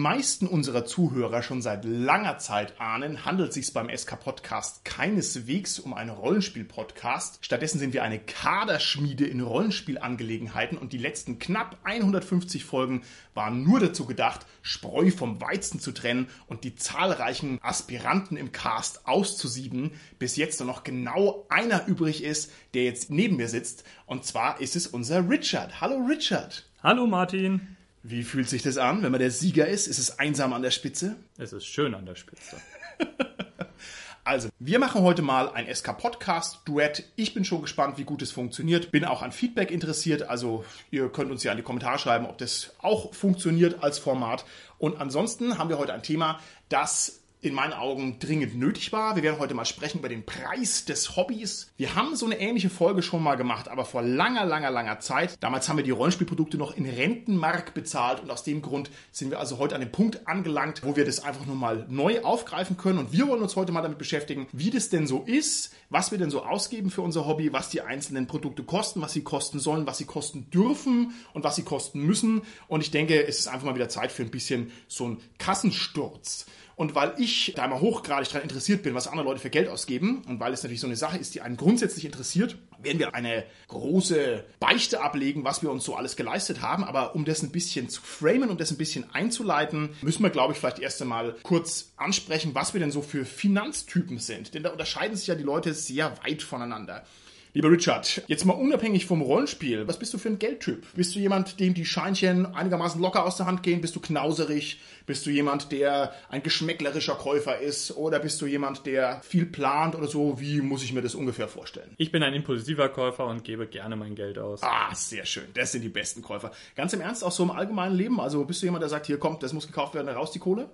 [0.00, 5.78] Meisten unserer Zuhörer schon seit langer Zeit ahnen, handelt es sich beim SK Podcast keineswegs
[5.78, 7.38] um einen Rollenspiel-Podcast.
[7.44, 13.02] Stattdessen sind wir eine Kaderschmiede in Rollenspielangelegenheiten und die letzten knapp 150 Folgen
[13.34, 19.06] waren nur dazu gedacht, Spreu vom Weizen zu trennen und die zahlreichen Aspiranten im Cast
[19.06, 23.84] auszusieben, bis jetzt nur noch genau einer übrig ist, der jetzt neben mir sitzt.
[24.06, 25.80] Und zwar ist es unser Richard.
[25.80, 26.66] Hallo Richard.
[26.82, 27.76] Hallo Martin.
[28.02, 29.86] Wie fühlt sich das an, wenn man der Sieger ist?
[29.86, 31.16] Ist es einsam an der Spitze?
[31.36, 32.56] Es ist schön an der Spitze.
[34.24, 37.04] also, wir machen heute mal ein SK-Podcast-Duett.
[37.16, 38.90] Ich bin schon gespannt, wie gut es funktioniert.
[38.90, 40.22] Bin auch an Feedback interessiert.
[40.22, 44.46] Also, ihr könnt uns ja in die Kommentare schreiben, ob das auch funktioniert als Format.
[44.78, 49.16] Und ansonsten haben wir heute ein Thema, das in meinen Augen dringend nötig war.
[49.16, 51.72] Wir werden heute mal sprechen über den Preis des Hobbys.
[51.78, 55.36] Wir haben so eine ähnliche Folge schon mal gemacht, aber vor langer, langer, langer Zeit.
[55.40, 59.40] Damals haben wir die Rollenspielprodukte noch in Rentenmark bezahlt und aus dem Grund sind wir
[59.40, 62.98] also heute an dem Punkt angelangt, wo wir das einfach nur mal neu aufgreifen können.
[62.98, 66.18] Und wir wollen uns heute mal damit beschäftigen, wie das denn so ist, was wir
[66.18, 69.86] denn so ausgeben für unser Hobby, was die einzelnen Produkte kosten, was sie kosten sollen,
[69.86, 72.42] was sie kosten dürfen und was sie kosten müssen.
[72.68, 76.44] Und ich denke, es ist einfach mal wieder Zeit für ein bisschen so einen Kassensturz.
[76.80, 80.22] Und weil ich da immer hochgradig daran interessiert bin, was andere Leute für Geld ausgeben
[80.26, 83.44] und weil es natürlich so eine Sache ist, die einen grundsätzlich interessiert, werden wir eine
[83.68, 86.82] große Beichte ablegen, was wir uns so alles geleistet haben.
[86.82, 90.54] Aber um das ein bisschen zu framen und das ein bisschen einzuleiten, müssen wir, glaube
[90.54, 94.54] ich, vielleicht erst einmal kurz ansprechen, was wir denn so für Finanztypen sind.
[94.54, 97.04] Denn da unterscheiden sich ja die Leute sehr weit voneinander.
[97.52, 100.86] Lieber Richard, jetzt mal unabhängig vom Rollenspiel, was bist du für ein Geldtyp?
[100.94, 103.80] Bist du jemand, dem die Scheinchen einigermaßen locker aus der Hand gehen?
[103.80, 104.80] Bist du knauserig?
[105.04, 107.96] Bist du jemand, der ein geschmäcklerischer Käufer ist?
[107.96, 110.40] Oder bist du jemand, der viel plant oder so?
[110.40, 111.92] Wie muss ich mir das ungefähr vorstellen?
[111.96, 114.62] Ich bin ein impulsiver Käufer und gebe gerne mein Geld aus.
[114.62, 115.48] Ah, sehr schön.
[115.54, 116.52] Das sind die besten Käufer.
[116.76, 118.20] Ganz im Ernst, auch so im allgemeinen Leben?
[118.20, 120.70] Also bist du jemand, der sagt, hier kommt, das muss gekauft werden, raus die Kohle?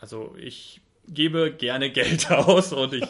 [0.00, 3.08] Also ich gebe gerne Geld aus und ich,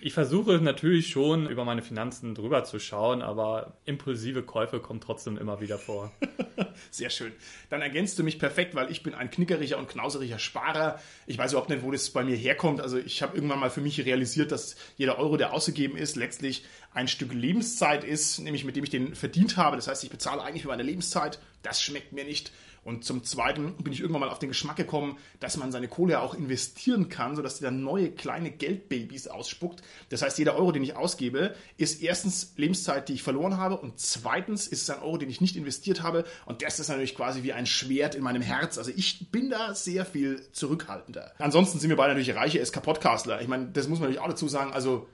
[0.00, 5.36] ich versuche natürlich schon über meine Finanzen drüber zu schauen, aber impulsive Käufe kommen trotzdem
[5.36, 6.12] immer wieder vor.
[6.90, 7.32] Sehr schön.
[7.70, 11.00] Dann ergänzt du mich perfekt, weil ich bin ein knickeriger und knauseriger Sparer.
[11.26, 12.80] Ich weiß überhaupt nicht, wo das bei mir herkommt.
[12.80, 16.64] Also ich habe irgendwann mal für mich realisiert, dass jeder Euro, der ausgegeben ist, letztlich
[16.94, 19.76] ein Stück Lebenszeit ist, nämlich mit dem ich den verdient habe.
[19.76, 21.38] Das heißt, ich bezahle eigentlich für meine Lebenszeit.
[21.62, 22.52] Das schmeckt mir nicht.
[22.88, 26.12] Und zum Zweiten bin ich irgendwann mal auf den Geschmack gekommen, dass man seine Kohle
[26.12, 29.82] ja auch investieren kann, sodass die dann neue kleine Geldbabys ausspuckt.
[30.08, 34.00] Das heißt, jeder Euro, den ich ausgebe, ist erstens Lebenszeit, die ich verloren habe und
[34.00, 37.42] zweitens ist es ein Euro, den ich nicht investiert habe und das ist natürlich quasi
[37.42, 38.78] wie ein Schwert in meinem Herz.
[38.78, 41.34] Also ich bin da sehr viel zurückhaltender.
[41.36, 43.42] Ansonsten sind wir beide natürlich reiche SK-Podcastler.
[43.42, 44.72] Ich meine, das muss man natürlich auch dazu sagen.
[44.72, 45.06] Also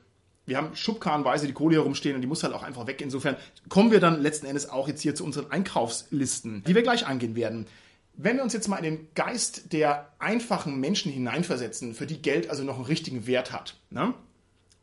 [0.46, 3.00] wir haben schubkarrenweise die Kohle herumstehen und die muss halt auch einfach weg.
[3.00, 3.36] Insofern
[3.68, 7.34] kommen wir dann letzten Endes auch jetzt hier zu unseren Einkaufslisten, die wir gleich angehen
[7.34, 7.66] werden.
[8.16, 12.48] Wenn wir uns jetzt mal in den Geist der einfachen Menschen hineinversetzen, für die Geld
[12.50, 13.76] also noch einen richtigen Wert hat.
[13.90, 14.14] Ne?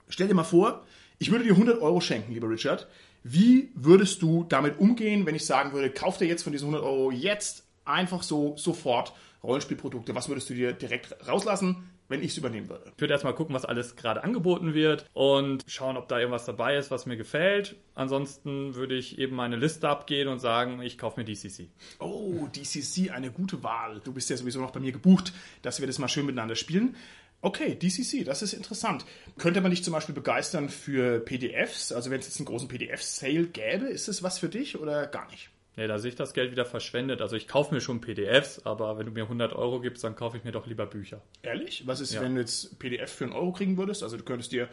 [0.10, 0.84] Stell dir mal vor,
[1.18, 2.88] ich würde dir 100 Euro schenken, lieber Richard.
[3.24, 6.84] Wie würdest du damit umgehen, wenn ich sagen würde, kauf dir jetzt von diesen 100
[6.84, 10.16] Euro jetzt einfach so sofort Rollenspielprodukte?
[10.16, 11.91] Was würdest du dir direkt rauslassen?
[12.12, 12.92] Wenn ich es übernehmen würde.
[12.96, 16.78] Ich würde erstmal gucken, was alles gerade angeboten wird und schauen, ob da irgendwas dabei
[16.78, 17.76] ist, was mir gefällt.
[17.96, 21.70] Ansonsten würde ich eben meine Liste abgehen und sagen, ich kaufe mir DCC.
[22.00, 24.02] Oh, DCC, eine gute Wahl.
[24.04, 26.96] Du bist ja sowieso noch bei mir gebucht, dass wir das mal schön miteinander spielen.
[27.44, 29.04] Okay, DCC, das ist interessant.
[29.40, 31.92] Könnte man dich zum Beispiel begeistern für PDFs?
[31.92, 35.28] Also wenn es jetzt einen großen PDF-Sale gäbe, ist das was für dich oder gar
[35.32, 35.50] nicht?
[35.78, 37.22] Nee, da sehe ich das Geld wieder verschwendet.
[37.22, 40.38] Also ich kaufe mir schon PDFs, aber wenn du mir 100 Euro gibst, dann kaufe
[40.38, 41.22] ich mir doch lieber Bücher.
[41.44, 41.88] Ehrlich?
[41.88, 42.22] Was ist, ja.
[42.22, 44.04] wenn du jetzt PDF für einen Euro kriegen würdest?
[44.04, 44.68] Also du könntest dir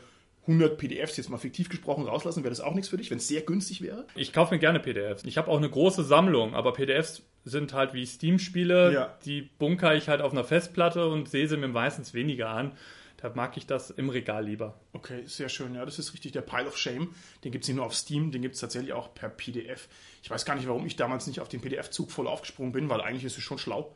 [0.49, 3.29] 100 PDFs jetzt mal fiktiv gesprochen rauslassen, wäre das auch nichts für dich, wenn es
[3.29, 4.07] sehr günstig wäre?
[4.17, 5.25] Ich kaufe mir gerne PDFs.
[5.25, 8.93] Ich habe auch eine große Sammlung, aber PDFs sind halt wie Steam-Spiele.
[8.93, 9.19] Ja.
[9.25, 12.73] Die bunker ich halt auf einer Festplatte und sehe sie mir meistens weniger an.
[13.19, 14.81] Da mag ich das im Regal lieber.
[14.93, 15.75] Okay, sehr schön.
[15.75, 17.15] Ja, das ist richtig der Pile of Shame.
[17.45, 19.89] Den gibt es nicht nur auf Steam, den gibt es tatsächlich auch per PDF.
[20.23, 23.01] Ich weiß gar nicht, warum ich damals nicht auf den PDF-Zug voll aufgesprungen bin, weil
[23.01, 23.95] eigentlich ist es schon schlau.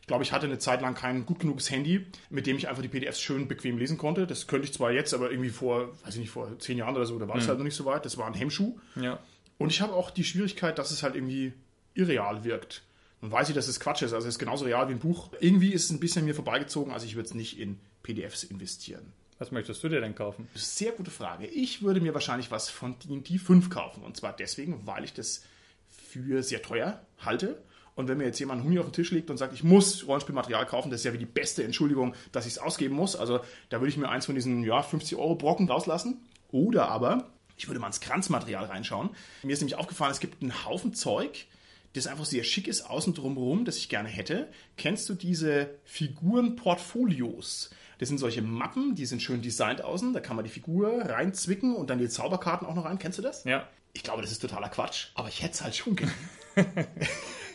[0.00, 2.82] Ich glaube, ich hatte eine Zeit lang kein gut genuges Handy, mit dem ich einfach
[2.82, 4.26] die PDFs schön bequem lesen konnte.
[4.26, 7.06] Das könnte ich zwar jetzt, aber irgendwie vor, weiß ich nicht, vor zehn Jahren oder
[7.06, 7.48] so, da war es mhm.
[7.48, 8.04] halt noch nicht so weit.
[8.04, 8.76] Das war ein Hemmschuh.
[8.96, 9.20] Ja.
[9.56, 11.52] Und ich habe auch die Schwierigkeit, dass es halt irgendwie
[11.94, 12.82] irreal wirkt.
[13.20, 14.12] Dann weiß ich, dass es Quatsch ist.
[14.12, 15.30] Also es ist genauso real wie ein Buch.
[15.40, 19.12] Irgendwie ist es ein bisschen mir vorbeigezogen, also ich würde es nicht in PDFs investieren.
[19.38, 20.48] Was möchtest du dir denn kaufen?
[20.54, 21.46] Sehr gute Frage.
[21.46, 24.02] Ich würde mir wahrscheinlich was von D&D 5 kaufen.
[24.02, 25.42] Und zwar deswegen, weil ich das
[25.90, 27.60] für sehr teuer halte.
[27.96, 30.06] Und wenn mir jetzt jemand ein Huni auf den Tisch legt und sagt, ich muss
[30.06, 33.16] Rollenspielmaterial kaufen, das ist ja wie die beste Entschuldigung, dass ich es ausgeben muss.
[33.16, 36.18] Also da würde ich mir eins von diesen ja, 50 Euro Brocken rauslassen.
[36.50, 39.10] Oder aber, ich würde mal ins Kranzmaterial reinschauen.
[39.42, 41.46] Mir ist nämlich aufgefallen, es gibt einen Haufen Zeug,
[41.94, 44.48] das einfach sehr schick ist, außen drumherum, das ich gerne hätte.
[44.76, 47.70] Kennst du diese Figurenportfolios?
[47.98, 50.12] Das sind solche Mappen, die sind schön designt außen.
[50.12, 52.98] Da kann man die Figur reinzwicken und dann die Zauberkarten auch noch rein.
[52.98, 53.44] Kennst du das?
[53.44, 53.68] Ja.
[53.92, 56.12] Ich glaube, das ist totaler Quatsch, aber ich hätte es halt schon gerne.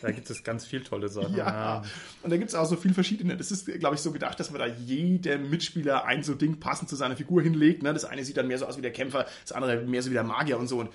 [0.02, 1.36] da gibt es ganz viel tolle Sachen.
[1.36, 1.46] Ja.
[1.46, 1.82] ja.
[2.22, 3.36] Und da gibt es auch so viel verschiedene.
[3.36, 6.88] Das ist, glaube ich, so gedacht, dass man da jedem Mitspieler ein so Ding passend
[6.88, 7.82] zu seiner Figur hinlegt.
[7.82, 7.92] Ne?
[7.92, 10.14] Das eine sieht dann mehr so aus wie der Kämpfer, das andere mehr so wie
[10.14, 10.80] der Magier und so.
[10.80, 10.90] Und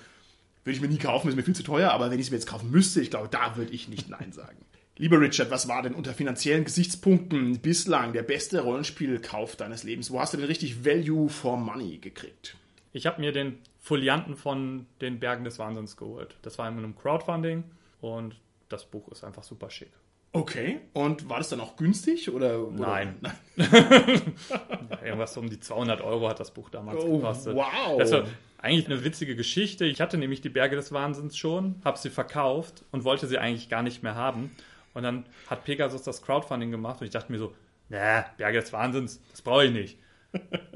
[0.66, 2.38] würde ich mir nie kaufen, ist mir viel zu teuer, aber wenn ich es mir
[2.38, 4.58] jetzt kaufen müsste, ich glaube, da würde ich nicht Nein sagen.
[4.98, 10.10] Lieber Richard, was war denn unter finanziellen Gesichtspunkten bislang der beste Rollenspielkauf deines Lebens?
[10.10, 12.56] Wo hast du denn richtig Value for Money gekriegt?
[12.94, 16.38] Ich habe mir den Folianten von den Bergen des Wahnsinns geholt.
[16.42, 17.66] Das war in einem Crowdfunding
[18.02, 18.38] und
[18.70, 19.92] das Buch ist einfach super schick.
[20.32, 22.60] Okay, und war das dann auch günstig oder?
[22.68, 22.78] oder?
[22.78, 23.20] Nein.
[23.56, 23.68] ja,
[25.04, 27.56] irgendwas um die 200 Euro hat das Buch damals oh, gekostet.
[27.56, 27.98] Wow.
[28.00, 28.26] Das war
[28.66, 29.86] eigentlich eine witzige Geschichte.
[29.86, 33.70] Ich hatte nämlich die Berge des Wahnsinns schon, habe sie verkauft und wollte sie eigentlich
[33.70, 34.52] gar nicht mehr haben.
[34.94, 37.54] Und dann hat Pegasus das Crowdfunding gemacht und ich dachte mir so,
[37.90, 40.00] na, Berge des Wahnsinns, das brauche ich nicht.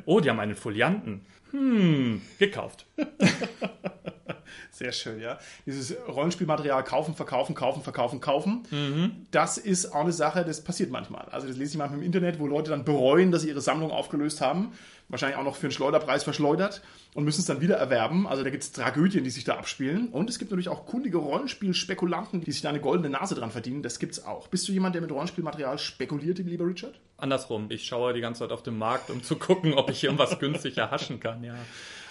[0.05, 1.25] Oh, die haben einen Folianten.
[1.51, 2.85] Hm, gekauft.
[4.71, 5.39] Sehr schön, ja.
[5.65, 8.63] Dieses Rollenspielmaterial kaufen, verkaufen, kaufen, verkaufen, kaufen.
[8.71, 9.25] Mhm.
[9.31, 11.27] Das ist auch eine Sache, das passiert manchmal.
[11.31, 13.91] Also das lese ich manchmal im Internet, wo Leute dann bereuen, dass sie ihre Sammlung
[13.91, 14.73] aufgelöst haben.
[15.09, 16.81] Wahrscheinlich auch noch für einen Schleuderpreis verschleudert
[17.13, 18.27] und müssen es dann wieder erwerben.
[18.27, 20.09] Also da gibt es Tragödien, die sich da abspielen.
[20.09, 23.81] Und es gibt natürlich auch kundige Rollenspielspekulanten, die sich da eine goldene Nase dran verdienen.
[23.81, 24.47] Das gibt's auch.
[24.47, 26.99] Bist du jemand, der mit Rollenspielmaterial spekuliert, lieber Richard?
[27.17, 27.67] Andersrum.
[27.69, 30.77] Ich schaue die ganze Zeit auf den Markt, um zu gucken, ob ich irgendwas günstig
[30.77, 31.55] erhaschen kann, ja.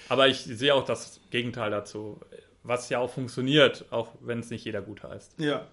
[0.08, 2.18] Aber ich sehe auch das Gegenteil dazu
[2.68, 5.40] was ja auch funktioniert, auch wenn es nicht jeder gut heißt.
[5.40, 5.66] Ja.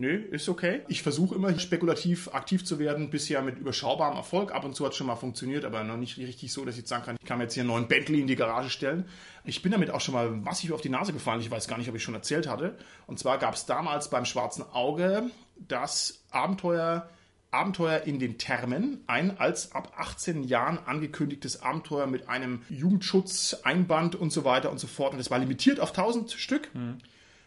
[0.00, 0.82] Nö, ist okay.
[0.86, 4.54] Ich versuche immer spekulativ aktiv zu werden, bisher mit überschaubarem Erfolg.
[4.54, 6.82] Ab und zu hat es schon mal funktioniert, aber noch nicht richtig so, dass ich
[6.82, 9.06] jetzt sagen kann, ich kann mir jetzt hier einen neuen Bentley in die Garage stellen.
[9.42, 11.40] Ich bin damit auch schon mal massiv auf die Nase gefallen.
[11.40, 12.78] Ich weiß gar nicht, ob ich schon erzählt hatte.
[13.08, 17.08] Und zwar gab es damals beim Schwarzen Auge das Abenteuer
[17.50, 24.14] Abenteuer in den Thermen, ein als ab 18 Jahren angekündigtes Abenteuer mit einem Jugendschutz, Einband
[24.14, 25.14] und so weiter und so fort.
[25.14, 26.72] Und es war limitiert auf 1000 Stück.
[26.74, 26.98] Mhm.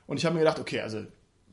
[0.07, 1.05] Und ich habe mir gedacht, okay, also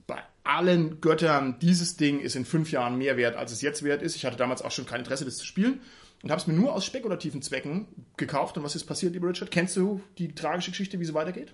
[0.08, 4.02] bei allen Göttern, dieses Ding ist in fünf Jahren mehr wert, als es jetzt wert
[4.02, 4.16] ist.
[4.16, 5.80] Ich hatte damals auch schon kein Interesse, das zu spielen.
[6.24, 8.56] Und habe es mir nur aus spekulativen Zwecken gekauft.
[8.56, 9.52] Und was ist passiert, lieber Richard?
[9.52, 11.52] Kennst du die tragische Geschichte, wie sie weitergeht?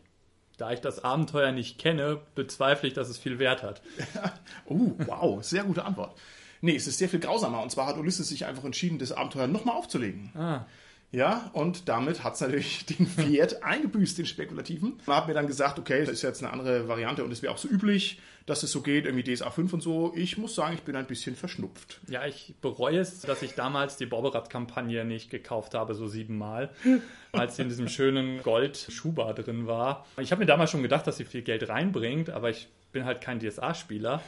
[0.56, 3.83] Da ich das Abenteuer nicht kenne, bezweifle ich, dass es viel Wert hat.
[4.67, 6.17] oh, wow, sehr gute Antwort.
[6.62, 7.61] Nee, es ist sehr viel grausamer.
[7.61, 10.31] Und zwar hat Ulysses sich einfach entschieden, das Abenteuer nochmal aufzulegen.
[10.35, 10.65] Ah.
[11.15, 15.01] Ja, und damit hat es natürlich den Wert eingebüßt, den spekulativen.
[15.07, 17.53] Man hat mir dann gesagt, okay, das ist jetzt eine andere Variante und es wäre
[17.53, 20.13] auch so üblich, dass es so geht, irgendwie DSA 5 und so.
[20.17, 22.01] Ich muss sagen, ich bin ein bisschen verschnupft.
[22.09, 26.71] Ja, ich bereue es, dass ich damals die Bobberat-Kampagne nicht gekauft habe, so siebenmal,
[27.33, 30.07] als sie in diesem schönen Gold-Schuber drin war.
[30.19, 33.21] Ich habe mir damals schon gedacht, dass sie viel Geld reinbringt, aber ich bin halt
[33.21, 34.21] kein DSA-Spieler.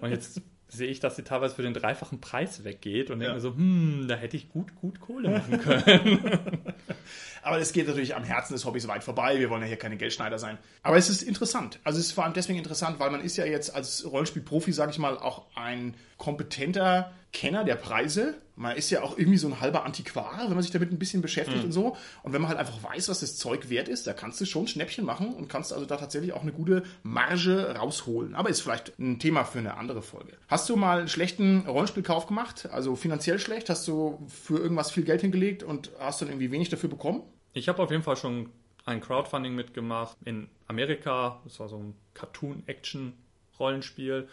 [0.00, 3.28] Und jetzt sehe ich, dass sie teilweise für den dreifachen Preis weggeht und ja.
[3.28, 6.20] denke mir so, hm, da hätte ich gut, gut Kohle machen können.
[7.42, 9.38] Aber es geht natürlich am Herzen des Hobbys weit vorbei.
[9.38, 10.58] Wir wollen ja hier keine Geldschneider sein.
[10.82, 11.78] Aber es ist interessant.
[11.84, 14.90] Also es ist vor allem deswegen interessant, weil man ist ja jetzt als Rollenspielprofi, sage
[14.90, 18.40] ich mal, auch ein kompetenter Kenner der Preise.
[18.54, 21.20] Man ist ja auch irgendwie so ein halber Antiquar, wenn man sich damit ein bisschen
[21.20, 21.66] beschäftigt mhm.
[21.66, 21.94] und so.
[22.22, 24.66] Und wenn man halt einfach weiß, was das Zeug wert ist, da kannst du schon
[24.66, 28.34] Schnäppchen machen und kannst also da tatsächlich auch eine gute Marge rausholen.
[28.34, 30.32] Aber ist vielleicht ein Thema für eine andere Folge.
[30.48, 32.70] Hast du mal einen schlechten Rollenspielkauf gemacht?
[32.72, 33.68] Also finanziell schlecht?
[33.68, 37.22] Hast du für irgendwas viel Geld hingelegt und hast dann irgendwie wenig dafür bekommen?
[37.52, 38.48] Ich habe auf jeden Fall schon
[38.86, 41.42] ein Crowdfunding mitgemacht in Amerika.
[41.44, 44.26] Das war so ein Cartoon-Action-Rollenspiel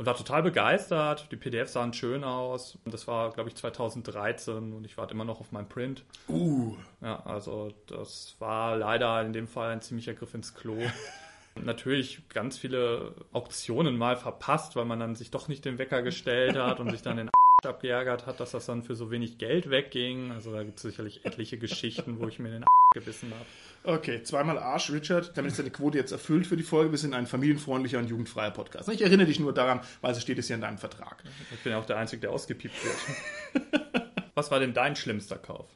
[0.00, 1.28] und war total begeistert.
[1.30, 2.78] Die PDFs sahen schön aus.
[2.86, 6.04] Das war, glaube ich, 2013 und ich warte immer noch auf mein Print.
[6.26, 6.74] Uh.
[7.02, 10.78] Ja, also das war leider in dem Fall ein ziemlicher Griff ins Klo.
[11.54, 16.56] Natürlich ganz viele Auktionen mal verpasst, weil man dann sich doch nicht den Wecker gestellt
[16.56, 17.30] hat und sich dann den
[17.66, 20.32] abgeärgert hat, dass das dann für so wenig Geld wegging.
[20.32, 23.46] Also da gibt es sicherlich etliche Geschichten, wo ich mir den gebissen habe.
[23.98, 25.36] Okay, zweimal Arsch, Richard.
[25.36, 26.90] Damit ist deine Quote jetzt erfüllt für die Folge.
[26.90, 28.88] Wir sind ein familienfreundlicher und jugendfreier Podcast.
[28.88, 31.22] Ich erinnere dich nur daran, weil es steht es ja in deinem Vertrag.
[31.52, 34.02] Ich bin ja auch der Einzige, der ausgepiept wird.
[34.34, 35.66] Was war denn dein schlimmster Kauf?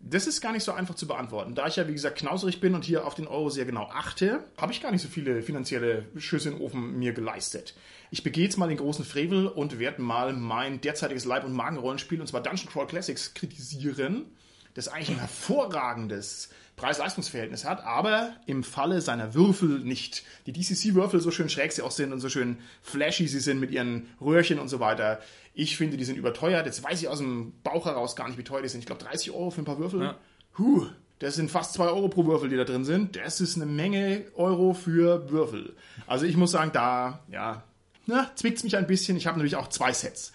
[0.00, 1.54] Das ist gar nicht so einfach zu beantworten.
[1.54, 4.42] Da ich ja, wie gesagt, knauserig bin und hier auf den Euro sehr genau achte,
[4.56, 7.74] habe ich gar nicht so viele finanzielle Schüsse in den Ofen mir geleistet.
[8.10, 12.20] Ich begehe jetzt mal den großen Frevel und werde mal mein derzeitiges Leib- und Magenrollenspiel,
[12.20, 14.26] und zwar Dungeon Crawl Classics, kritisieren
[14.74, 20.24] das eigentlich ein hervorragendes Preis-Leistungs-Verhältnis hat, aber im Falle seiner Würfel nicht.
[20.46, 23.70] Die DCC-Würfel, so schön schräg sie auch sind und so schön flashy sie sind mit
[23.70, 25.20] ihren Röhrchen und so weiter,
[25.54, 26.66] ich finde, die sind überteuert.
[26.66, 28.80] Jetzt weiß ich aus dem Bauch heraus gar nicht, wie teuer die sind.
[28.80, 30.02] Ich glaube, 30 Euro für ein paar Würfel.
[30.02, 30.16] Ja.
[30.58, 30.86] Huh,
[31.18, 33.16] das sind fast 2 Euro pro Würfel, die da drin sind.
[33.16, 35.76] Das ist eine Menge Euro für Würfel.
[36.06, 37.64] Also ich muss sagen, da, ja,
[38.34, 39.16] zwickt es mich ein bisschen.
[39.16, 40.32] Ich habe nämlich auch zwei Sets.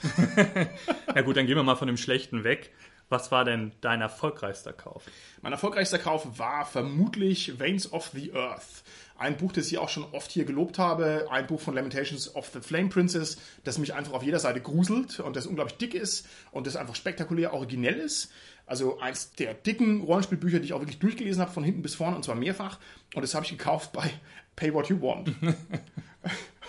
[1.15, 2.71] ja gut, dann gehen wir mal von dem Schlechten weg.
[3.09, 5.03] Was war denn dein erfolgreichster Kauf?
[5.41, 8.83] Mein erfolgreichster Kauf war vermutlich Veins of the Earth.
[9.17, 11.27] Ein Buch, das ich auch schon oft hier gelobt habe.
[11.31, 15.21] Ein Buch von Lamentations of the Flame Princess, das mich einfach auf jeder Seite gruselt
[15.21, 18.31] und das unglaublich dick ist und das einfach spektakulär originell ist.
[18.65, 22.17] Also eins der dicken Rollenspielbücher, die ich auch wirklich durchgelesen habe, von hinten bis vorne
[22.17, 22.77] und zwar mehrfach.
[23.15, 24.11] Und das habe ich gekauft bei
[24.57, 25.29] Pay What You Want.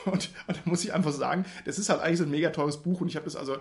[0.04, 2.80] und, und da muss ich einfach sagen, das ist halt eigentlich so ein mega teures
[2.80, 3.58] Buch und ich habe das also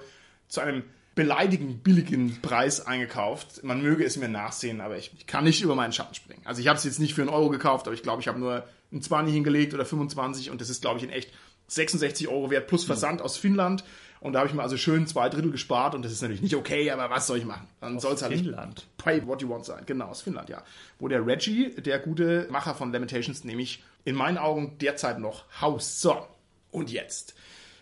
[0.47, 0.83] zu einem
[1.17, 3.63] beleidigend billigen Preis eingekauft.
[3.63, 6.43] Man möge es mir nachsehen, aber ich, ich kann nicht über meinen Schatten springen.
[6.45, 8.39] Also ich habe es jetzt nicht für einen Euro gekauft, aber ich glaube, ich habe
[8.39, 11.33] nur ein 20 hingelegt oder 25 und das ist, glaube ich, in echt
[11.67, 13.25] 66 Euro wert plus Versand mhm.
[13.25, 13.83] aus Finnland.
[14.19, 16.55] Und da habe ich mir also schön zwei Drittel gespart und das ist natürlich nicht
[16.55, 17.67] okay, aber was soll ich machen?
[17.81, 18.87] Dann soll es halt Finnland.
[18.97, 19.83] pay what you want sein.
[19.85, 20.63] Genau, aus Finnland, ja.
[20.99, 26.01] Wo der Reggie, der gute Macher von Lamentations, nämlich in meinen Augen derzeit noch haust.
[26.01, 26.27] So,
[26.71, 27.35] und jetzt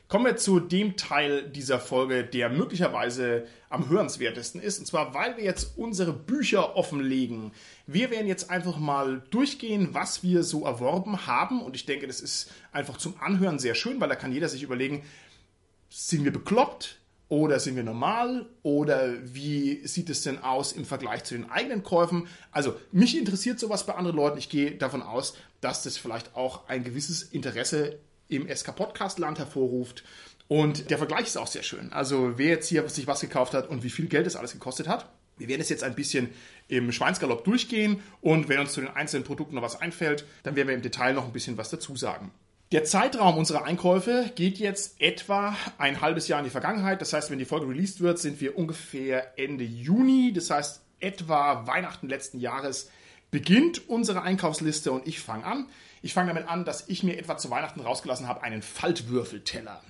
[0.07, 4.77] Kommen wir zu dem Teil dieser Folge, der möglicherweise am hörenswertesten ist.
[4.77, 7.51] Und zwar, weil wir jetzt unsere Bücher offenlegen.
[7.88, 11.59] Wir werden jetzt einfach mal durchgehen, was wir so erworben haben.
[11.62, 14.62] Und ich denke, das ist einfach zum Anhören sehr schön, weil da kann jeder sich
[14.62, 15.03] überlegen,
[15.89, 17.00] sind wir bekloppt?
[17.27, 18.45] Oder sind wir normal?
[18.62, 22.27] Oder wie sieht es denn aus im Vergleich zu den eigenen Käufen?
[22.51, 24.38] Also, mich interessiert sowas bei anderen Leuten.
[24.38, 27.97] Ich gehe davon aus, dass das vielleicht auch ein gewisses Interesse
[28.27, 30.03] im SK Podcast Land hervorruft.
[30.48, 31.91] Und der Vergleich ist auch sehr schön.
[31.91, 34.88] Also wer jetzt hier sich was gekauft hat und wie viel Geld es alles gekostet
[34.88, 35.10] hat.
[35.38, 36.29] Wir werden es jetzt ein bisschen
[36.67, 40.70] im Schweinsgalopp durchgehen und wenn uns zu den einzelnen Produkten noch was einfällt, dann werden
[40.70, 42.32] wir im Detail noch ein bisschen was dazu sagen.
[42.72, 47.00] Der Zeitraum unserer Einkäufe geht jetzt etwa ein halbes Jahr in die Vergangenheit.
[47.00, 50.34] Das heißt, wenn die Folge released wird, sind wir ungefähr Ende Juni.
[50.34, 52.89] Das heißt, etwa Weihnachten letzten Jahres
[53.29, 55.67] beginnt unsere Einkaufsliste und ich fange an.
[56.05, 59.81] Ich fange damit an, dass ich mir etwa zu Weihnachten rausgelassen habe einen Faltwürfelteller.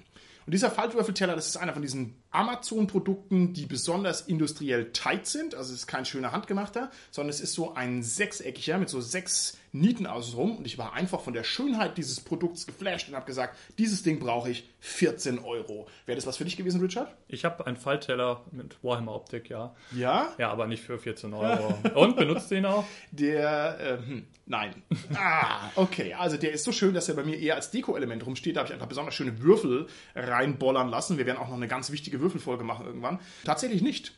[0.45, 5.55] Und dieser Faltwürfelteller, das ist einer von diesen Amazon-Produkten, die besonders industriell tight sind.
[5.55, 9.57] Also es ist kein schöner handgemachter, sondern es ist so ein sechseckiger mit so sechs
[9.75, 10.57] Nieten außenrum.
[10.57, 14.19] Und ich war einfach von der Schönheit dieses Produkts geflasht und habe gesagt, dieses Ding
[14.19, 15.87] brauche ich 14 Euro.
[16.05, 17.13] Wäre das was für dich gewesen, Richard?
[17.27, 19.75] Ich habe einen Faltteller mit Warhammer-Optik, ja.
[19.93, 20.33] Ja?
[20.37, 21.77] Ja, aber nicht für 14 Euro.
[21.95, 22.85] und benutzt du ihn auch?
[23.11, 24.83] Der, äh, hm, nein.
[25.15, 26.13] ah, okay.
[26.13, 28.55] Also der ist so schön, dass er bei mir eher als Deko-Element rumsteht.
[28.55, 31.17] Da habe ich einfach besonders schöne Würfel reinbollern lassen.
[31.17, 33.19] Wir werden auch noch eine ganz wichtige Würfelfolge machen irgendwann.
[33.43, 34.13] Tatsächlich nicht.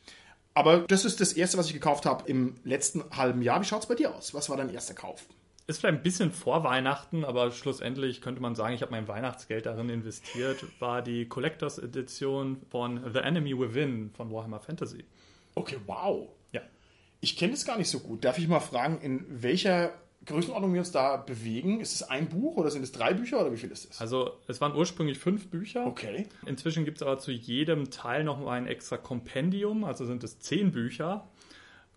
[0.54, 3.62] Aber das ist das erste, was ich gekauft habe im letzten halben Jahr.
[3.62, 4.34] Wie schaut es bei dir aus?
[4.34, 5.28] Was war dein erster Kauf?
[5.70, 9.66] Ist vielleicht ein bisschen vor Weihnachten, aber schlussendlich könnte man sagen, ich habe mein Weihnachtsgeld
[9.66, 15.04] darin investiert, war die Collectors Edition von The Enemy Within von Warhammer Fantasy.
[15.56, 16.30] Okay, wow.
[16.54, 16.62] Ja.
[17.20, 18.24] Ich kenne das gar nicht so gut.
[18.24, 19.92] Darf ich mal fragen, in welcher
[20.26, 21.82] Größenordnung wir uns da bewegen?
[21.82, 24.00] Ist es ein Buch oder sind es drei Bücher oder wie viel ist es?
[24.00, 25.86] Also es waren ursprünglich fünf Bücher.
[25.86, 26.28] Okay.
[26.46, 30.40] Inzwischen gibt es aber zu jedem Teil noch mal ein extra Kompendium, also sind es
[30.40, 31.28] zehn Bücher.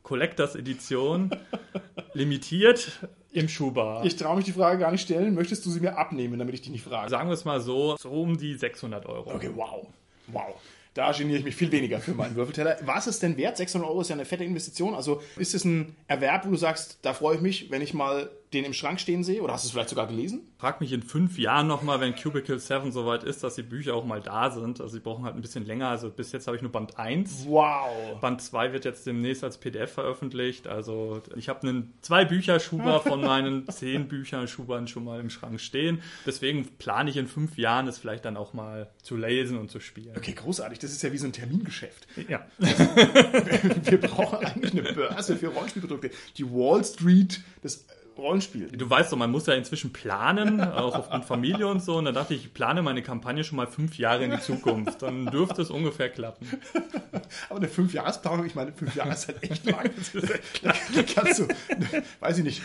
[0.02, 1.30] Collectors Edition,
[2.14, 4.04] limitiert im Schuhbar.
[4.04, 5.34] Ich traue mich die Frage gar nicht stellen.
[5.34, 7.10] Möchtest du sie mir abnehmen, damit ich dich nicht frage?
[7.10, 9.34] Sagen wir es mal so, so um die 600 Euro.
[9.34, 9.86] Okay, wow.
[10.28, 10.54] Wow.
[10.94, 12.78] Da geniere ich mich viel weniger für meinen Würfelteller.
[12.82, 13.56] Was ist denn wert?
[13.56, 14.94] 600 Euro ist ja eine fette Investition.
[14.94, 18.30] Also ist es ein Erwerb, wo du sagst, da freue ich mich, wenn ich mal
[18.52, 19.42] den im Schrank stehen sehe?
[19.42, 20.48] Oder hast du es vielleicht sogar gelesen?
[20.58, 24.04] Frag mich in fünf Jahren nochmal, wenn Cubicle 7 soweit ist, dass die Bücher auch
[24.04, 24.80] mal da sind.
[24.80, 25.88] Also sie brauchen halt ein bisschen länger.
[25.88, 27.46] Also bis jetzt habe ich nur Band 1.
[27.46, 28.20] Wow.
[28.20, 30.66] Band 2 wird jetzt demnächst als PDF veröffentlicht.
[30.66, 35.30] Also ich habe einen zwei Bücher Schuber von meinen zehn Büchern Schubern schon mal im
[35.30, 36.02] Schrank stehen.
[36.26, 39.78] Deswegen plane ich in fünf Jahren es vielleicht dann auch mal zu lesen und zu
[39.78, 40.16] spielen.
[40.16, 40.80] Okay, großartig.
[40.80, 42.08] Das ist ja wie so ein Termingeschäft.
[42.28, 42.44] Ja.
[42.58, 46.10] Wir brauchen eigentlich eine Börse für Rollenspielprodukte.
[46.36, 47.86] Die Wall Street des
[48.20, 48.68] Rollenspiel.
[48.68, 51.96] Du weißt doch, man muss ja inzwischen planen, auch aufgrund Familie und so.
[51.96, 55.02] Und dann dachte ich, ich plane meine Kampagne schon mal fünf Jahre in die Zukunft.
[55.02, 56.46] Dann dürfte es ungefähr klappen.
[57.48, 59.90] Aber eine Fünfjahresplanung, ich meine, fünf Jahre ist halt echt lang.
[60.62, 61.48] Da kannst du,
[62.20, 62.62] weiß ich nicht,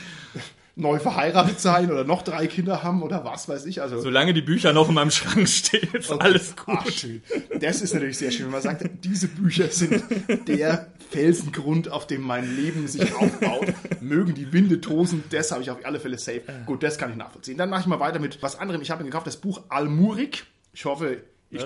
[0.75, 3.81] neu verheiratet sein oder noch drei Kinder haben oder was weiß ich.
[3.81, 6.23] Also Solange die Bücher noch in meinem Schrank stehen, ist okay.
[6.23, 6.77] alles gut.
[6.77, 7.23] Ach, schön.
[7.59, 10.03] Das ist natürlich sehr schön, wenn man sagt, diese Bücher sind
[10.47, 13.73] der Felsengrund, auf dem mein Leben sich aufbaut.
[14.01, 16.41] Mögen die Winde tosen, das habe ich auf alle Fälle safe.
[16.65, 17.57] Gut, das kann ich nachvollziehen.
[17.57, 18.81] Dann mache ich mal weiter mit was anderem.
[18.81, 20.45] Ich habe mir gekauft das Buch Almurik.
[20.73, 21.63] Ich hoffe, ich,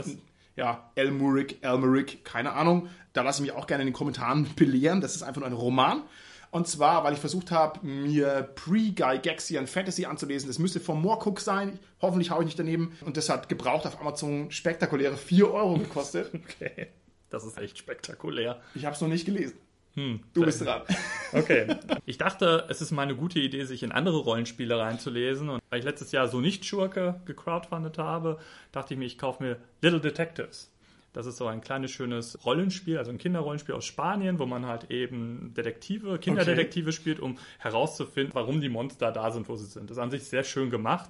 [0.55, 2.89] ja, Elmurick, Elmerick, keine Ahnung.
[3.13, 5.01] Da lasse ich mich auch gerne in den Kommentaren belehren.
[5.01, 6.03] Das ist einfach nur ein Roman.
[6.51, 10.47] Und zwar, weil ich versucht habe, mir Pre-Gygaxian Fantasy anzulesen.
[10.49, 11.79] Das müsste vom Moorcook sein.
[12.01, 12.97] Hoffentlich haue ich nicht daneben.
[13.05, 16.31] Und das hat gebraucht auf Amazon spektakuläre 4 Euro gekostet.
[16.59, 16.87] Okay,
[17.29, 18.59] das ist echt spektakulär.
[18.73, 19.57] Ich habe es noch nicht gelesen.
[19.93, 20.81] Hm, Du bist dran.
[21.33, 21.67] Okay.
[22.05, 25.49] Ich dachte, es ist mal eine gute Idee, sich in andere Rollenspiele reinzulesen.
[25.49, 28.39] Und weil ich letztes Jahr so nicht Schurke gecrowdfundet habe,
[28.71, 30.71] dachte ich mir, ich kaufe mir Little Detectives.
[31.13, 34.91] Das ist so ein kleines, schönes Rollenspiel, also ein Kinderrollenspiel aus Spanien, wo man halt
[34.91, 39.89] eben Detektive, Kinderdetektive spielt, um herauszufinden, warum die Monster da sind, wo sie sind.
[39.89, 41.09] Das ist an sich sehr schön gemacht.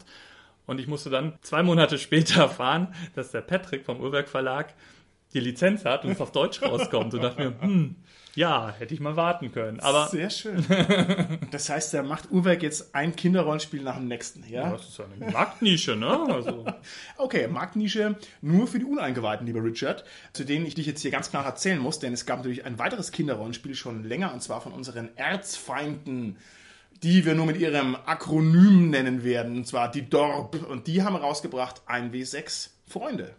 [0.66, 4.74] Und ich musste dann zwei Monate später erfahren, dass der Patrick vom Uhrwerk Verlag
[5.34, 7.14] die Lizenz hat und es auf Deutsch rauskommt.
[7.14, 7.96] Und dachte mir, hm,
[8.36, 9.80] ja, hätte ich mal warten können.
[9.80, 10.66] Aber Sehr schön.
[11.52, 14.72] Das heißt, der macht Uhrwerk jetzt ein Kinderrollenspiel nach dem nächsten, ja?
[14.72, 16.28] das ist ja eine Marktnische, ne?
[16.32, 16.66] Also,
[17.18, 21.30] Okay, Marktnische nur für die Uneingeweihten, lieber Richard, zu denen ich dich jetzt hier ganz
[21.30, 24.74] klar erzählen muss, denn es gab natürlich ein weiteres Kinderrollenspiel schon länger, und zwar von
[24.74, 26.38] unseren Erzfeinden,
[27.04, 30.70] die wir nur mit ihrem Akronym nennen werden, und zwar die DORB.
[30.70, 33.34] Und die haben rausgebracht 1W6 Freunde.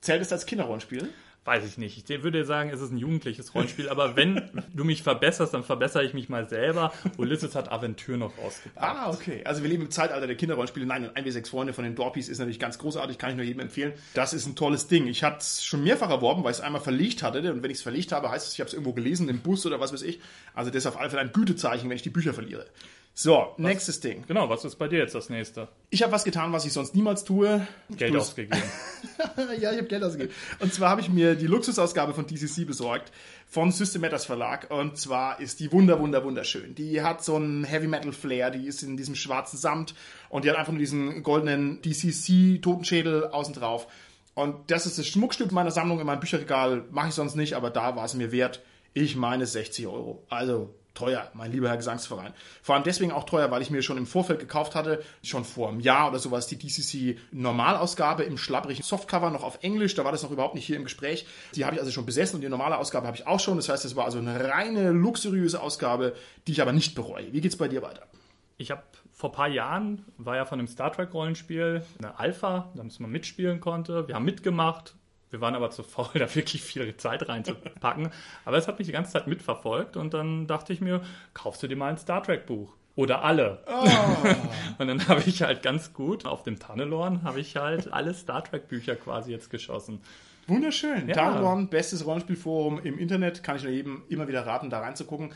[0.00, 1.10] Zählt es als Kinderrollenspiel?
[1.44, 2.08] Weiß ich nicht.
[2.08, 6.04] Ich würde sagen, es ist ein jugendliches Rollenspiel, aber wenn du mich verbesserst, dann verbessere
[6.04, 6.92] ich mich mal selber.
[7.16, 8.96] Ulysses hat Aventur noch rausgebracht.
[8.96, 9.42] Ah, okay.
[9.44, 10.86] Also wir leben im Zeitalter der Kinderrollenspiele.
[10.86, 13.60] Nein, und 1W6 Freunde von den Dorpies ist natürlich ganz großartig, kann ich nur jedem
[13.60, 13.92] empfehlen.
[14.14, 15.08] Das ist ein tolles Ding.
[15.08, 17.52] Ich hatte es schon mehrfach erworben, weil ich es einmal verlegt hatte.
[17.52, 19.66] Und wenn ich es verlegt habe, heißt es, ich habe es irgendwo gelesen, im Bus
[19.66, 20.20] oder was weiß ich.
[20.54, 22.66] Also das ist auf alle Fälle ein Gütezeichen, wenn ich die Bücher verliere.
[23.14, 24.24] So, nächstes Ding.
[24.26, 25.68] Genau, was ist bei dir jetzt das nächste?
[25.90, 27.66] Ich habe was getan, was ich sonst niemals tue.
[27.90, 28.58] Geld tu's- ausgegeben.
[29.60, 30.32] ja, ich habe Geld ausgegeben.
[30.60, 33.12] Und zwar habe ich mir die Luxusausgabe von DCC besorgt,
[33.46, 34.70] von System Matters Verlag.
[34.70, 36.74] Und zwar ist die wunder, wunder, wunderschön.
[36.74, 39.94] Die hat so einen Heavy Metal Flair, die ist in diesem schwarzen Samt
[40.30, 43.88] und die hat einfach nur diesen goldenen DCC Totenschädel außen drauf.
[44.34, 46.84] Und das ist das Schmuckstück meiner Sammlung in meinem Bücherregal.
[46.90, 48.62] Mache ich sonst nicht, aber da war es mir wert.
[48.94, 50.24] Ich meine 60 Euro.
[50.30, 52.32] Also teuer, mein lieber Herr Gesangsverein.
[52.62, 55.68] Vor allem deswegen auch teuer, weil ich mir schon im Vorfeld gekauft hatte, schon vor
[55.68, 59.94] einem Jahr oder sowas, die DCC Normalausgabe im schlapprigen Softcover noch auf Englisch.
[59.94, 61.26] Da war das noch überhaupt nicht hier im Gespräch.
[61.54, 63.56] Die habe ich also schon besessen und die normale Ausgabe habe ich auch schon.
[63.56, 66.14] Das heißt, das war also eine reine luxuriöse Ausgabe,
[66.46, 67.32] die ich aber nicht bereue.
[67.32, 68.06] Wie geht's bei dir weiter?
[68.58, 72.70] Ich habe vor ein paar Jahren, war ja von einem Star Trek Rollenspiel eine Alpha,
[72.74, 74.06] damit man mitspielen konnte.
[74.08, 74.94] Wir haben mitgemacht.
[75.32, 78.10] Wir waren aber zu faul, da wirklich viel Zeit reinzupacken.
[78.44, 81.00] Aber es hat mich die ganze Zeit mitverfolgt und dann dachte ich mir,
[81.34, 82.74] kaufst du dir mal ein Star Trek Buch?
[82.94, 83.64] Oder alle.
[84.78, 88.44] und dann habe ich halt ganz gut auf dem Tannelorn habe ich halt alle Star
[88.44, 90.00] Trek Bücher quasi jetzt geschossen.
[90.46, 91.08] Wunderschön.
[91.08, 91.14] Ja.
[91.14, 93.42] Talon, bestes Rollenspielforum im Internet.
[93.42, 95.32] Kann ich nur jedem immer wieder raten, da reinzugucken.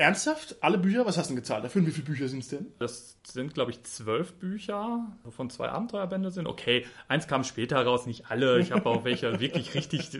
[0.00, 0.56] Ernsthaft?
[0.62, 1.04] Alle Bücher?
[1.04, 1.82] Was hast du denn gezahlt dafür?
[1.82, 2.72] Und wie viele Bücher sind es denn?
[2.78, 6.46] Das sind, glaube ich, zwölf Bücher, wovon zwei Abenteuerbände sind.
[6.46, 8.60] Okay, eins kam später raus, nicht alle.
[8.60, 10.10] Ich habe auch welche wirklich richtig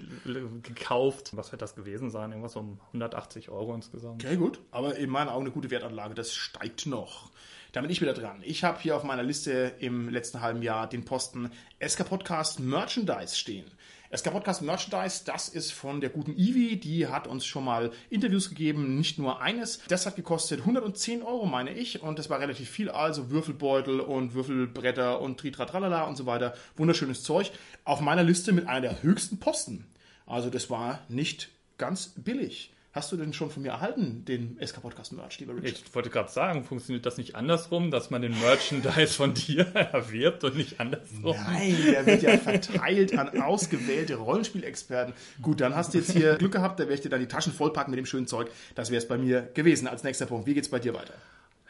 [0.62, 1.31] gekauft.
[1.35, 2.31] Was wird das gewesen sein?
[2.31, 4.23] Irgendwas um 180 Euro insgesamt.
[4.23, 4.61] Okay, gut.
[4.71, 6.14] Aber in meinen Augen eine gute Wertanlage.
[6.14, 7.31] Das steigt noch.
[7.73, 8.43] Da bin ich wieder dran.
[8.43, 11.51] Ich habe hier auf meiner Liste im letzten halben Jahr den Posten
[11.83, 13.64] SK Podcast Merchandise stehen.
[14.12, 16.81] SK Podcast Merchandise, das ist von der guten Ivi.
[16.81, 19.81] Die hat uns schon mal Interviews gegeben, nicht nur eines.
[19.87, 22.03] Das hat gekostet 110 Euro, meine ich.
[22.03, 22.90] Und das war relativ viel.
[22.90, 26.55] Also Würfelbeutel und Würfelbretter und Tritratralala und so weiter.
[26.77, 27.53] Wunderschönes Zeug.
[27.85, 29.87] Auf meiner Liste mit einer der höchsten Posten.
[30.27, 32.73] Also das war nicht ganz billig.
[32.92, 35.81] Hast du denn schon von mir erhalten, den SK Podcast Merch, lieber Richard?
[35.87, 40.42] Ich wollte gerade sagen, funktioniert das nicht andersrum, dass man den Merchandise von dir erwirbt
[40.42, 41.37] und nicht andersrum?
[41.37, 45.14] Nein, der wird ja verteilt an ausgewählte Rollenspielexperten.
[45.40, 47.53] Gut, dann hast du jetzt hier Glück gehabt, da werde ich dir dann die Taschen
[47.53, 48.50] vollpacken mit dem schönen Zeug.
[48.74, 49.87] Das wäre es bei mir gewesen.
[49.87, 51.14] Als nächster Punkt, wie geht's bei dir weiter?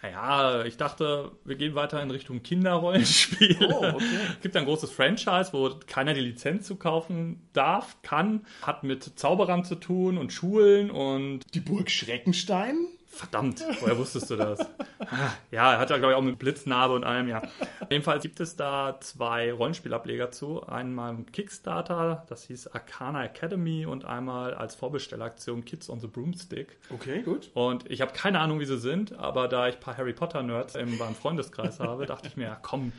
[0.03, 3.57] Naja, ich dachte, wir gehen weiter in Richtung Kinderrollenspiel.
[3.61, 4.05] Oh, okay.
[4.37, 8.47] Es gibt ein großes Franchise, wo keiner die Lizenz zu kaufen darf, kann.
[8.63, 12.87] Hat mit Zauberern zu tun und Schulen und Die Burg Schreckenstein?
[13.11, 14.61] Verdammt, woher wusstest du das?
[14.99, 17.43] Ah, Ja, er hat ja, glaube ich, auch mit Blitznarbe und allem, ja.
[17.91, 20.63] Jedenfalls gibt es da zwei Rollenspielableger zu.
[20.67, 26.79] Einmal im Kickstarter, das hieß Arcana Academy und einmal als Vorbestellaktion Kids on the Broomstick.
[26.91, 27.51] Okay, gut.
[27.55, 30.77] Und ich habe keine Ahnung, wie sie sind, aber da ich ein paar Harry Potter-Nerds
[30.77, 32.93] in meinem Freundeskreis habe, dachte ich mir, ja, komm,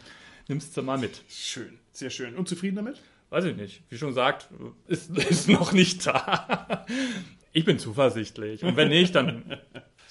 [0.47, 1.21] nimmst du mal mit.
[1.29, 2.35] Schön, sehr schön.
[2.35, 3.01] Und zufrieden damit?
[3.29, 3.83] Weiß ich nicht.
[3.89, 4.49] Wie schon gesagt,
[4.87, 6.85] ist, ist noch nicht da.
[7.53, 8.63] Ich bin zuversichtlich.
[8.63, 9.57] Und wenn nicht, dann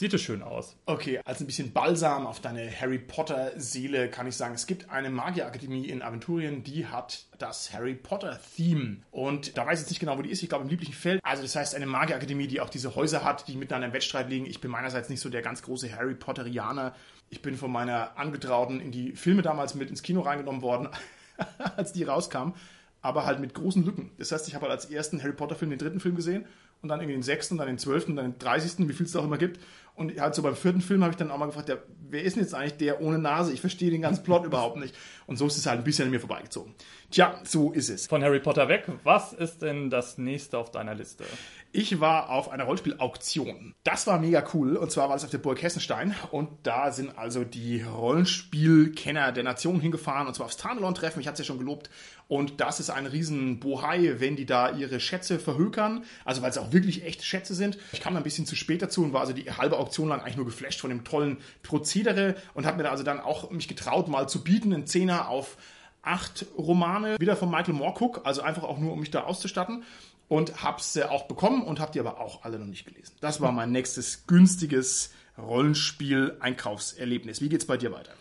[0.01, 0.77] sieht es schön aus.
[0.87, 4.89] Okay, als ein bisschen Balsam auf deine Harry Potter Seele kann ich sagen, es gibt
[4.89, 9.03] eine Magierakademie in Aventurien, die hat das Harry Potter Theme.
[9.11, 10.43] Und da weiß ich jetzt nicht genau, wo die ist.
[10.43, 11.21] Ich glaube im lieblichen Feld.
[11.23, 14.47] Also das heißt eine Magierakademie, die auch diese Häuser hat, die miteinander im Wettstreit liegen.
[14.47, 16.95] Ich bin meinerseits nicht so der ganz große Harry Potterianer.
[17.29, 20.89] Ich bin von meiner Angetrauten in die Filme damals mit ins Kino reingenommen worden,
[21.77, 22.55] als die rauskamen.
[23.03, 24.11] aber halt mit großen Lücken.
[24.19, 26.47] Das heißt, ich habe halt als ersten Harry Potter-Film den dritten Film gesehen
[26.83, 29.21] und dann irgendwie den sechsten, dann den zwölften, dann den dreißigsten, wie viel es da
[29.21, 29.61] auch immer gibt.
[30.01, 31.77] Und halt so beim vierten Film habe ich dann auch mal gefragt, ja,
[32.09, 33.53] wer ist denn jetzt eigentlich der ohne Nase?
[33.53, 34.97] Ich verstehe den ganzen Plot überhaupt nicht.
[35.27, 36.75] Und so ist es halt ein bisschen an mir vorbeigezogen.
[37.11, 38.07] Tja, so ist es.
[38.07, 41.25] Von Harry Potter weg, was ist denn das nächste auf deiner Liste?
[41.73, 43.75] Ich war auf einer Rollenspielauktion.
[43.85, 44.77] Das war mega cool.
[44.77, 46.15] Und zwar war das auf der Burg Hessenstein.
[46.31, 50.27] Und da sind also die Rollenspielkenner der Nation hingefahren.
[50.27, 51.21] Und zwar aufs Tarnelon-Treffen.
[51.21, 51.91] Ich hatte es ja schon gelobt.
[52.27, 56.05] Und das ist ein riesen Bohai, wenn die da ihre Schätze verhökern.
[56.25, 57.79] Also weil es auch wirklich echte Schätze sind.
[57.93, 60.37] Ich kam ein bisschen zu spät dazu und war also die halbe Auktion lang eigentlich
[60.37, 62.37] nur geflasht von dem tollen Prozedere.
[62.55, 64.73] Und habe mir da also dann auch mich getraut, mal zu bieten.
[64.73, 65.57] Einen Zehner auf
[66.03, 67.19] acht Romane.
[67.21, 68.23] Wieder von Michael Moorcook.
[68.25, 69.85] Also einfach auch nur, um mich da auszustatten
[70.31, 73.15] und hab's äh, auch bekommen und hab die aber auch alle noch nicht gelesen.
[73.21, 77.43] Das war mein nächstes günstiges Rollenspiel-Einkaufserlebnis.
[77.43, 78.13] Wie geht's bei dir weiter?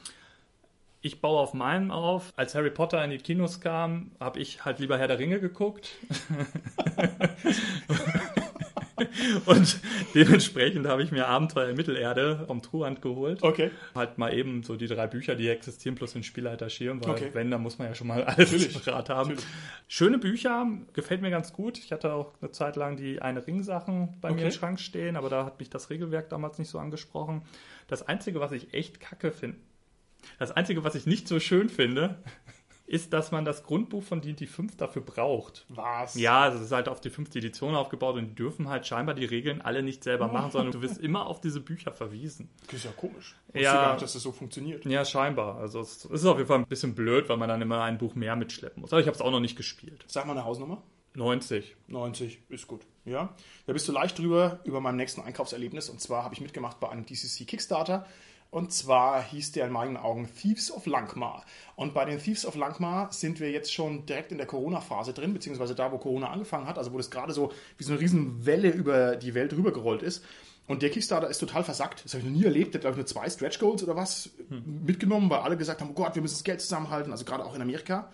[1.01, 2.33] Ich baue auf meinen auf.
[2.35, 5.91] Als Harry Potter in die Kinos kam, habe ich halt lieber Herr der Ringe geguckt.
[9.45, 9.79] Und
[10.13, 13.43] dementsprechend habe ich mir Abenteuer in Mittelerde vom Truhand geholt.
[13.43, 13.71] Okay.
[13.95, 17.29] Halt mal eben so die drei Bücher, die existieren, plus den Spielleiter Schirm, weil Okay.
[17.33, 18.83] wenn, dann muss man ja schon mal alles Natürlich.
[18.85, 19.29] parat haben.
[19.29, 19.49] Natürlich.
[19.87, 21.77] Schöne Bücher, gefällt mir ganz gut.
[21.77, 24.45] Ich hatte auch eine Zeit lang die eine Ring-Sachen bei mir Okay.
[24.45, 27.41] im Schrank stehen, aber da hat mich das Regelwerk damals nicht so angesprochen.
[27.87, 29.57] Das Einzige, was ich echt kacke finde,
[30.37, 32.17] das Einzige, was ich nicht so schön finde,
[32.89, 35.65] ist, dass man das Grundbuch von D&D 5 dafür braucht.
[35.69, 36.15] Was?
[36.15, 39.13] Ja, also es ist halt auf die fünfte Edition aufgebaut und die dürfen halt scheinbar
[39.13, 42.49] die Regeln alle nicht selber machen, sondern du wirst immer auf diese Bücher verwiesen.
[42.65, 43.35] Das ist ja komisch.
[43.53, 43.61] Ja.
[43.61, 43.73] Ja.
[43.73, 44.85] Gar nicht, dass das so funktioniert.
[44.85, 45.57] Ja, scheinbar.
[45.57, 48.15] Also es ist auf jeden Fall ein bisschen blöd, weil man dann immer ein Buch
[48.15, 48.91] mehr mitschleppen muss.
[48.91, 50.03] Aber ich habe es auch noch nicht gespielt.
[50.07, 50.81] Sag mal eine Hausnummer.
[51.13, 51.75] 90.
[51.87, 52.81] 90 ist gut.
[53.05, 53.35] Ja.
[53.67, 55.89] Da bist du leicht drüber über meinem nächsten Einkaufserlebnis.
[55.89, 58.07] Und zwar habe ich mitgemacht bei einem DCC Kickstarter.
[58.51, 61.45] Und zwar hieß der in meinen Augen Thieves of Langmar.
[61.75, 65.33] Und bei den Thieves of Langmar sind wir jetzt schon direkt in der Corona-Phase drin,
[65.33, 68.45] beziehungsweise da, wo Corona angefangen hat, also wo das gerade so wie so eine riesen
[68.45, 70.25] Welle über die Welt rübergerollt ist.
[70.65, 72.05] Und der Kickstarter ist total versackt.
[72.05, 72.73] Das habe ich noch nie erlebt.
[72.73, 75.91] Der hat, glaube ich, nur zwei Stretch Goals oder was mitgenommen, weil alle gesagt haben,
[75.91, 78.11] oh Gott, wir müssen das Geld zusammenhalten, also gerade auch in Amerika.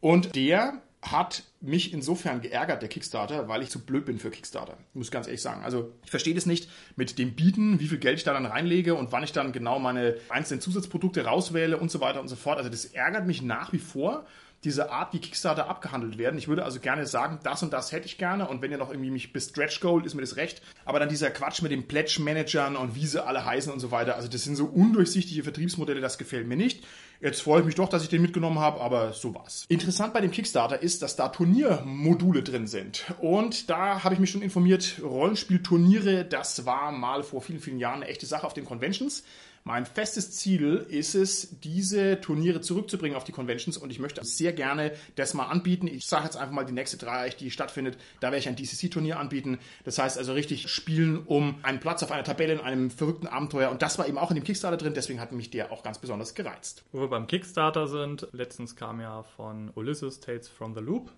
[0.00, 4.76] Und der hat mich insofern geärgert, der Kickstarter, weil ich zu blöd bin für Kickstarter.
[4.90, 5.62] Ich muss ganz ehrlich sagen.
[5.64, 8.94] Also ich verstehe das nicht mit dem Bieten, wie viel Geld ich da dann reinlege
[8.94, 12.58] und wann ich dann genau meine einzelnen Zusatzprodukte rauswähle und so weiter und so fort.
[12.58, 14.26] Also das ärgert mich nach wie vor,
[14.64, 16.38] diese Art, wie Kickstarter abgehandelt werden.
[16.38, 18.90] Ich würde also gerne sagen, das und das hätte ich gerne und wenn ihr noch
[18.90, 20.62] irgendwie mich bis Stretch Goal ist mir das recht.
[20.84, 24.16] Aber dann dieser Quatsch mit den Pledge-Managern und wie sie alle heißen und so weiter.
[24.16, 26.84] Also das sind so undurchsichtige Vertriebsmodelle, das gefällt mir nicht.
[27.20, 29.66] Jetzt freue ich mich doch, dass ich den mitgenommen habe, aber so war's.
[29.68, 33.04] Interessant bei dem Kickstarter ist, dass da Turniermodule drin sind.
[33.20, 37.96] Und da habe ich mich schon informiert, Rollenspielturniere, das war mal vor vielen, vielen Jahren
[37.96, 39.22] eine echte Sache auf den Conventions.
[39.64, 44.52] Mein festes Ziel ist es, diese Turniere zurückzubringen auf die Conventions und ich möchte sehr
[44.52, 45.86] gerne das mal anbieten.
[45.86, 49.18] Ich sage jetzt einfach mal die nächste Dreieich, die stattfindet, da werde ich ein DCC-Turnier
[49.18, 49.58] anbieten.
[49.84, 53.70] Das heißt also richtig spielen um einen Platz auf einer Tabelle in einem verrückten Abenteuer
[53.70, 55.98] und das war eben auch in dem Kickstarter drin, deswegen hat mich der auch ganz
[55.98, 56.84] besonders gereizt.
[56.92, 61.12] Wo wir beim Kickstarter sind, letztens kam ja von Ulysses Tales from the Loop.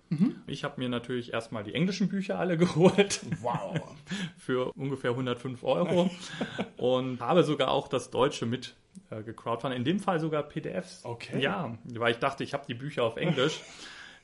[0.47, 3.21] Ich habe mir natürlich erstmal die englischen Bücher alle geholt.
[3.41, 3.79] Wow.
[4.37, 6.09] für ungefähr 105 Euro
[6.77, 8.75] und habe sogar auch das Deutsche mit
[9.09, 9.77] äh, gecrowdfundet.
[9.79, 11.01] In dem Fall sogar PDFs.
[11.03, 11.39] Okay.
[11.41, 13.61] Ja, weil ich dachte, ich habe die Bücher auf Englisch.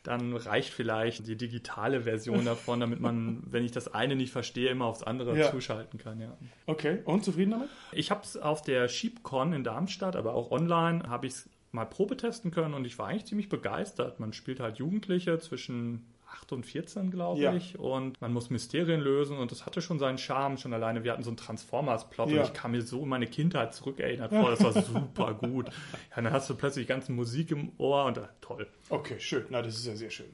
[0.04, 4.70] Dann reicht vielleicht die digitale Version davon, damit man, wenn ich das eine nicht verstehe,
[4.70, 5.52] immer aufs andere Ja.
[5.52, 6.22] zuschalten kann.
[6.22, 6.38] Ja.
[6.68, 7.70] Okay, und zufrieden damit?
[7.92, 11.84] Ich habe es auf der SheepCon in Darmstadt, aber auch online, habe ich es mal
[11.86, 14.22] probetesten können und ich war eigentlich ziemlich begeistert.
[14.22, 16.08] Man spielt halt Jugendliche zwischen
[16.42, 17.54] 8 und 14, glaube Ja.
[17.54, 21.04] ich, und man muss Mysterien lösen und das hatte schon seinen Charme schon alleine.
[21.04, 22.42] Wir hatten so einen Transformers-Plot Ja.
[22.42, 24.50] und ich kam mir so in meine Kindheit zurückerinnert vor.
[24.52, 25.68] Das war super gut.
[26.16, 28.68] Ja, dann hast du plötzlich die ganze Musik im Ohr und äh, toll.
[28.90, 29.46] Okay, schön.
[29.50, 30.28] Na, das ist ja sehr schön.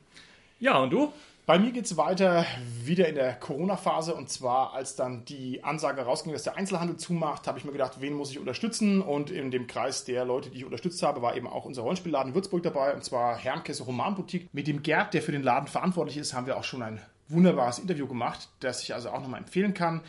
[0.60, 1.12] Ja, und du?
[1.46, 2.44] Bei mir geht's weiter
[2.84, 7.46] wieder in der Corona-Phase und zwar als dann die Ansage rausging, dass der Einzelhandel zumacht,
[7.46, 10.58] habe ich mir gedacht, wen muss ich unterstützen und in dem Kreis der Leute, die
[10.58, 14.50] ich unterstützt habe, war eben auch unser Rollenspielladen Würzburg dabei und zwar Hermkes Romanboutique.
[14.54, 17.78] Mit dem Gerd, der für den Laden verantwortlich ist, haben wir auch schon ein wunderbares
[17.78, 20.02] Interview gemacht, das ich also auch nochmal empfehlen kann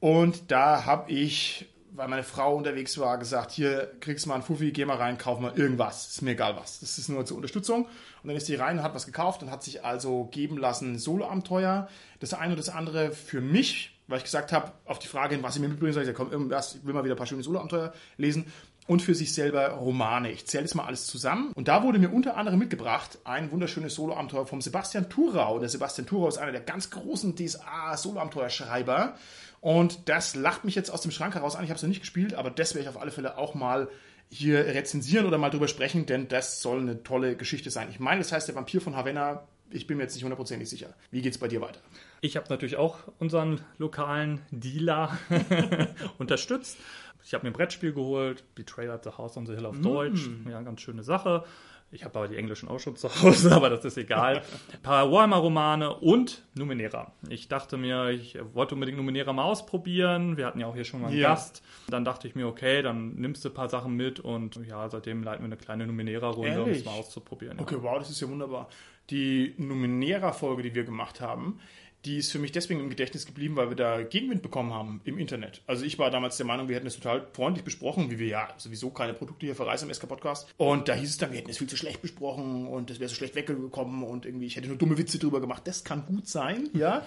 [0.00, 4.42] und da habe ich weil meine Frau unterwegs war, gesagt, hier kriegst du mal einen
[4.42, 6.08] Fuffi, geh mal rein, kauf mal irgendwas.
[6.08, 6.80] Ist mir egal was.
[6.80, 7.84] Das ist nur zur Unterstützung.
[7.84, 10.98] Und dann ist sie rein und hat was gekauft und hat sich also geben lassen
[10.98, 11.88] Solo-Abenteuer.
[12.20, 15.42] Das eine oder das andere für mich, weil ich gesagt habe, auf die Frage hin,
[15.42, 17.42] was sie mir mitbringen soll, ich komm, irgendwas, ich will mal wieder ein paar schöne
[17.42, 18.46] Solo-Abenteuer lesen.
[18.86, 20.32] Und für sich selber Romane.
[20.32, 21.52] Ich zähle das mal alles zusammen.
[21.54, 25.60] Und da wurde mir unter anderem mitgebracht ein wunderschönes Solo-Abenteuer vom Sebastian Thurau.
[25.60, 29.14] Der Sebastian Thurau ist einer der ganz großen DSA-Solo-Abenteuerschreiber.
[29.60, 31.64] Und das lacht mich jetzt aus dem Schrank heraus an.
[31.64, 33.88] Ich habe es noch nicht gespielt, aber das werde ich auf alle Fälle auch mal
[34.30, 37.88] hier rezensieren oder mal drüber sprechen, denn das soll eine tolle Geschichte sein.
[37.90, 40.94] Ich meine, das heißt der Vampir von Havanna ich bin mir jetzt nicht hundertprozentig sicher.
[41.10, 41.80] Wie geht es bei dir weiter?
[42.20, 45.16] Ich habe natürlich auch unseren lokalen Dealer
[46.18, 46.76] unterstützt.
[47.24, 49.82] Ich habe mir ein Brettspiel geholt, Betrayal at the House on the Hill auf mm.
[49.82, 50.28] Deutsch.
[50.48, 51.44] Ja, ganz schöne Sache.
[51.92, 54.42] Ich habe aber die englischen auch schon zu Hause, aber das ist egal.
[54.72, 57.12] Ein paar Warhammer-Romane und Numenera.
[57.28, 60.36] Ich dachte mir, ich wollte unbedingt Numenera mal ausprobieren.
[60.36, 61.30] Wir hatten ja auch hier schon mal einen ja.
[61.30, 61.62] Gast.
[61.88, 65.24] Dann dachte ich mir, okay, dann nimmst du ein paar Sachen mit und ja, seitdem
[65.24, 67.58] leiten wir eine kleine Numenera-Runde, um es mal auszuprobieren.
[67.58, 68.68] Okay, wow, das ist ja wunderbar.
[69.10, 71.58] Die Numenera-Folge, die wir gemacht haben,
[72.04, 75.18] die ist für mich deswegen im Gedächtnis geblieben, weil wir da Gegenwind bekommen haben im
[75.18, 75.62] Internet.
[75.66, 78.48] Also ich war damals der Meinung, wir hätten es total freundlich besprochen, wie wir ja
[78.56, 80.54] sowieso keine Produkte hier verreisen im SK-Podcast.
[80.56, 83.08] Und da hieß es dann, wir hätten es viel zu schlecht besprochen und es wäre
[83.08, 85.62] so schlecht weggekommen und irgendwie, ich hätte nur dumme Witze drüber gemacht.
[85.66, 87.06] Das kann gut sein, ja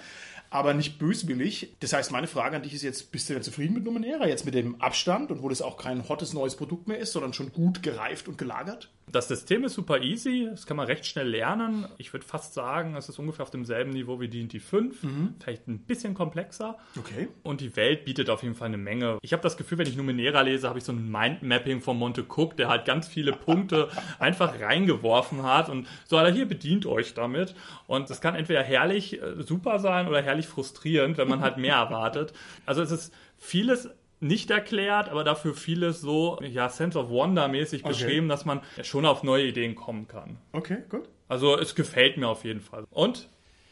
[0.54, 1.74] aber nicht böswillig.
[1.80, 4.44] Das heißt, meine Frage an dich ist jetzt, bist du denn zufrieden mit Numenera, jetzt
[4.44, 7.52] mit dem Abstand und wo das auch kein hottes neues Produkt mehr ist, sondern schon
[7.52, 8.88] gut gereift und gelagert?
[9.10, 11.86] Das System ist super easy, das kann man recht schnell lernen.
[11.98, 15.34] Ich würde fast sagen, es ist ungefähr auf demselben Niveau wie D&D 5, mhm.
[15.38, 16.78] vielleicht ein bisschen komplexer.
[16.98, 17.28] Okay.
[17.42, 19.18] Und die Welt bietet auf jeden Fall eine Menge.
[19.22, 22.24] Ich habe das Gefühl, wenn ich Numenera lese, habe ich so ein Mindmapping von Monte
[22.26, 23.88] Cook, der halt ganz viele Punkte
[24.18, 27.54] einfach reingeworfen hat und so, Alter, hier bedient euch damit.
[27.86, 31.74] Und das kann entweder herrlich äh, super sein oder herrlich frustrierend, wenn man halt mehr
[31.76, 32.32] erwartet.
[32.66, 33.90] Also es ist vieles
[34.24, 37.90] nicht erklärt, aber dafür vieles so, ja, Sense of Wonder mäßig okay.
[37.92, 40.38] beschrieben, dass man schon auf neue Ideen kommen kann.
[40.52, 41.08] Okay, gut.
[41.28, 42.86] Also es gefällt mir auf jeden Fall.
[42.90, 43.28] Und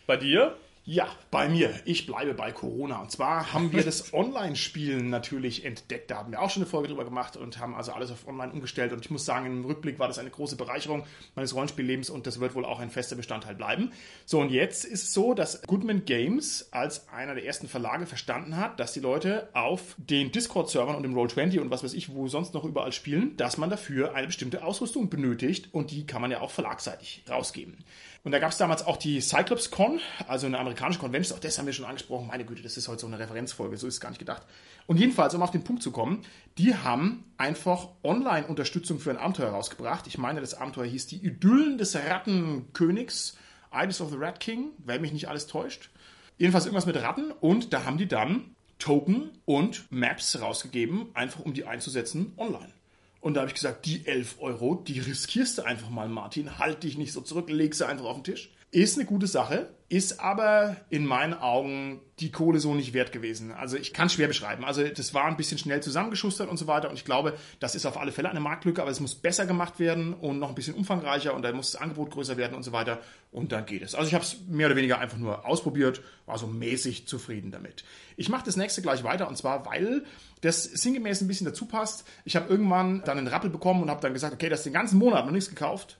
[0.07, 0.57] bei dir?
[0.85, 1.73] Ja, bei mir.
[1.85, 3.01] Ich bleibe bei Corona.
[3.01, 6.11] Und zwar haben wir das Online-Spielen natürlich entdeckt.
[6.11, 8.53] Da haben wir auch schon eine Folge drüber gemacht und haben also alles auf Online
[8.53, 8.93] umgestellt.
[8.93, 11.05] Und ich muss sagen, im Rückblick war das eine große Bereicherung
[11.37, 13.93] meines Rollenspiellebens und das wird wohl auch ein fester Bestandteil bleiben.
[14.27, 18.57] So, und jetzt ist es so, dass Goodman Games als einer der ersten Verlage verstanden
[18.57, 22.27] hat, dass die Leute auf den Discord-Servern und im Roll20 und was weiß ich, wo
[22.27, 26.33] sonst noch überall spielen, dass man dafür eine bestimmte Ausrüstung benötigt und die kann man
[26.33, 27.85] ja auch verlagseitig rausgeben.
[28.25, 31.37] Und da gab es damals auch die Cyclops Con, also eine amerikanische Convention.
[31.37, 32.27] Auch das haben wir schon angesprochen.
[32.27, 33.77] Meine Güte, das ist heute so eine Referenzfolge.
[33.77, 34.43] So ist es gar nicht gedacht.
[34.87, 36.25] Und jedenfalls, um auf den Punkt zu kommen,
[36.59, 40.07] die haben einfach Online-Unterstützung für ein Abenteuer rausgebracht.
[40.07, 43.37] Ich meine, das Abenteuer hieß die Idyllen des Rattenkönigs,
[43.73, 45.91] Idols of the Rat King, wenn mich nicht alles täuscht.
[46.39, 47.31] Jedenfalls irgendwas mit Ratten.
[47.31, 52.73] Und da haben die dann Token und Maps rausgegeben, einfach um die einzusetzen online.
[53.21, 56.59] Und da habe ich gesagt, die 11 Euro, die riskierst du einfach mal, Martin.
[56.59, 58.51] Halt dich nicht so zurück, leg sie einfach auf den Tisch.
[58.75, 63.53] Ist eine gute Sache, ist aber in meinen Augen die Kohle so nicht wert gewesen.
[63.53, 64.65] Also ich kann schwer beschreiben.
[64.65, 66.89] Also das war ein bisschen schnell zusammengeschustert und so weiter.
[66.89, 69.79] Und ich glaube, das ist auf alle Fälle eine Marktlücke, aber es muss besser gemacht
[69.79, 72.73] werden und noch ein bisschen umfangreicher und dann muss das Angebot größer werden und so
[72.73, 73.01] weiter.
[73.31, 73.95] Und dann geht es.
[73.95, 77.85] Also ich habe es mehr oder weniger einfach nur ausprobiert, war so mäßig zufrieden damit.
[78.17, 80.07] Ich mache das nächste gleich weiter und zwar, weil
[80.41, 82.07] das sinngemäß ein bisschen dazu passt.
[82.25, 84.99] Ich habe irgendwann dann einen Rappel bekommen und habe dann gesagt, okay, das den ganzen
[84.99, 85.99] Monat noch nichts gekauft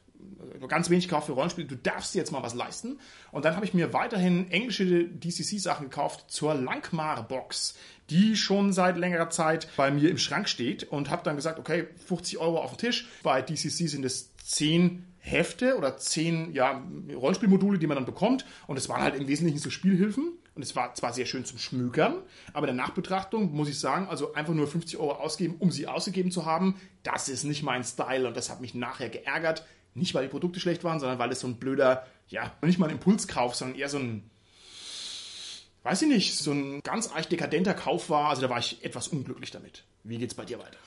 [0.59, 2.99] nur ganz wenig gekauft für Rollenspiele, du darfst dir jetzt mal was leisten.
[3.31, 7.77] Und dann habe ich mir weiterhin englische DCC-Sachen gekauft zur Langmar-Box,
[8.11, 11.87] die schon seit längerer Zeit bei mir im Schrank steht und habe dann gesagt, okay,
[12.07, 13.09] 50 Euro auf den Tisch.
[13.23, 16.83] Bei DCC sind es 10 Hefte oder 10 ja,
[17.15, 18.45] Rollenspielmodule, die man dann bekommt.
[18.67, 20.33] Und es waren halt im Wesentlichen so Spielhilfen.
[20.55, 22.17] Und es war zwar sehr schön zum Schmökern,
[22.53, 26.31] aber der Nachbetrachtung muss ich sagen, also einfach nur 50 Euro ausgeben, um sie ausgegeben
[26.31, 29.65] zu haben, das ist nicht mein Style und das hat mich nachher geärgert.
[29.95, 32.87] Nicht, weil die Produkte schlecht waren, sondern weil es so ein blöder, ja, nicht mal
[32.87, 34.31] ein Impulskauf, sondern eher so ein,
[35.83, 38.31] weiß ich nicht, so ein ganz reich dekadenter Kauf war.
[38.31, 39.85] Also da war ich etwas unglücklich damit.
[40.05, 40.79] Wie geht's bei dir weiter?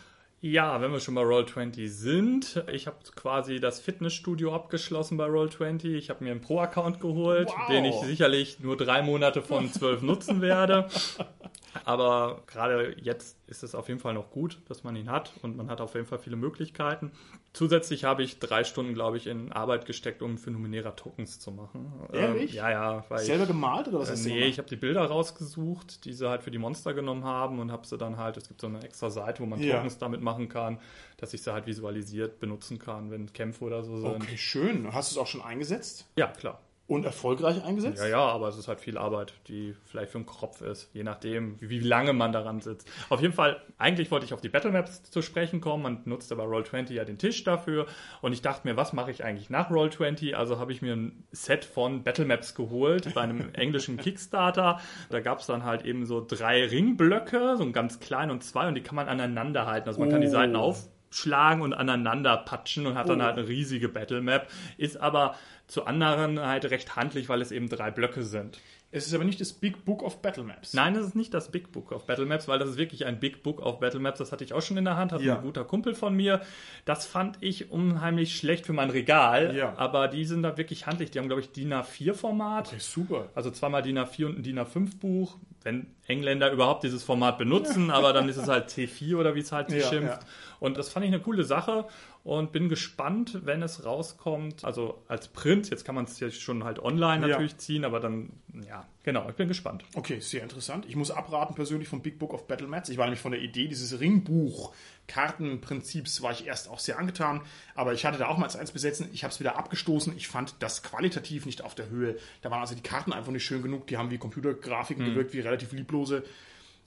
[0.41, 5.95] Ja, wenn wir schon bei Roll20 sind, ich habe quasi das Fitnessstudio abgeschlossen bei Roll20.
[5.95, 7.67] Ich habe mir einen Pro-Account geholt, wow.
[7.67, 10.87] den ich sicherlich nur drei Monate von zwölf nutzen werde.
[11.83, 15.57] Aber gerade jetzt ist es auf jeden Fall noch gut, dass man ihn hat und
[15.57, 17.11] man hat auf jeden Fall viele Möglichkeiten.
[17.53, 21.51] Zusätzlich habe ich drei Stunden, glaube ich, in Arbeit gesteckt, um für Numenera Tokens zu
[21.51, 21.91] machen.
[22.11, 22.51] Ehrlich?
[22.51, 23.05] Ähm, ja, ja.
[23.09, 26.29] Weil Selber ich, gemalt oder was äh, Nee, ich habe die Bilder rausgesucht, die sie
[26.29, 28.83] halt für die Monster genommen haben und habe sie dann halt, es gibt so eine
[28.83, 29.77] extra Seite, wo man ja.
[29.77, 30.79] Tokens damit machen kann,
[31.17, 34.15] dass ich sie halt visualisiert benutzen kann, wenn Kämpfe oder so sind.
[34.15, 34.93] Okay, schön.
[34.93, 36.07] Hast du es auch schon eingesetzt?
[36.17, 36.59] Ja, klar.
[36.87, 37.99] Und erfolgreich eingesetzt?
[37.99, 41.01] Ja, ja, aber es ist halt viel Arbeit, die vielleicht für den Kopf ist, je
[41.01, 42.87] nachdem, wie, wie lange man daran sitzt.
[43.09, 45.81] Auf jeden Fall, eigentlich wollte ich auf die Battlemaps zu sprechen kommen.
[45.81, 47.87] Man nutzt aber Roll20 ja den Tisch dafür.
[48.21, 50.35] Und ich dachte mir, was mache ich eigentlich nach Roll20?
[50.35, 54.79] Also habe ich mir ein Set von Battlemaps geholt bei einem englischen Kickstarter.
[55.09, 58.67] Da gab es dann halt eben so drei Ringblöcke, so ein ganz klein und zwei,
[58.67, 59.87] und die kann man aneinander halten.
[59.87, 60.11] Also man oh.
[60.11, 63.23] kann die Seiten auf schlagen und aneinander patschen und hat dann Oh.
[63.23, 64.47] halt eine riesige Battle Map.
[64.77, 65.35] Ist aber
[65.67, 68.59] zu anderen halt recht handlich, weil es eben drei Blöcke sind.
[68.91, 70.73] Es ist aber nicht das Big Book of Battle Maps.
[70.73, 73.19] Nein, es ist nicht das Big Book of Battle Maps, weil das ist wirklich ein
[73.19, 74.19] Big Book of Battle Maps.
[74.19, 75.35] Das hatte ich auch schon in der Hand, hat Ja.
[75.37, 76.39] ein guter Kumpel von mir.
[76.85, 79.53] Das fand ich unheimlich schlecht für mein Regal.
[79.55, 79.73] Ja.
[79.77, 81.11] Aber die sind da wirklich handlich.
[81.11, 82.67] Die haben, glaube ich, DIN A4-Format.
[82.69, 83.29] Okay, super.
[83.35, 87.89] Also zweimal DIN A4 und ein DIN A5 Buch, wenn Engländer überhaupt dieses Format benutzen,
[87.91, 90.21] aber dann ist es halt T4 oder wie es halt sich Ja, schimpft.
[90.21, 90.27] ja.
[90.65, 91.85] Und das fand ich eine coole Sache
[92.23, 94.65] und bin gespannt, wenn es rauskommt.
[94.65, 97.33] Also als Print, jetzt kann man es ja schon halt online Ja.
[97.33, 98.31] natürlich ziehen, aber dann,
[98.67, 99.83] ja, genau, ich bin gespannt.
[99.93, 100.85] Okay, sehr interessant.
[100.87, 102.89] Ich muss abraten persönlich vom Big Book of Battle Mats.
[102.89, 107.41] Ich war nämlich von der Idee dieses Ringbuch-Kartenprinzips war ich erst auch sehr angetan,
[107.75, 109.07] aber ich hatte da auch mal als eins besetzen.
[109.13, 110.17] Ich habe es wieder abgestoßen.
[110.17, 112.17] Ich fand das qualitativ nicht auf der Höhe.
[112.41, 113.85] Da waren also die Karten einfach nicht schön genug.
[113.87, 116.23] Die haben wie Computergrafiken gewirkt, wie relativ lieblose.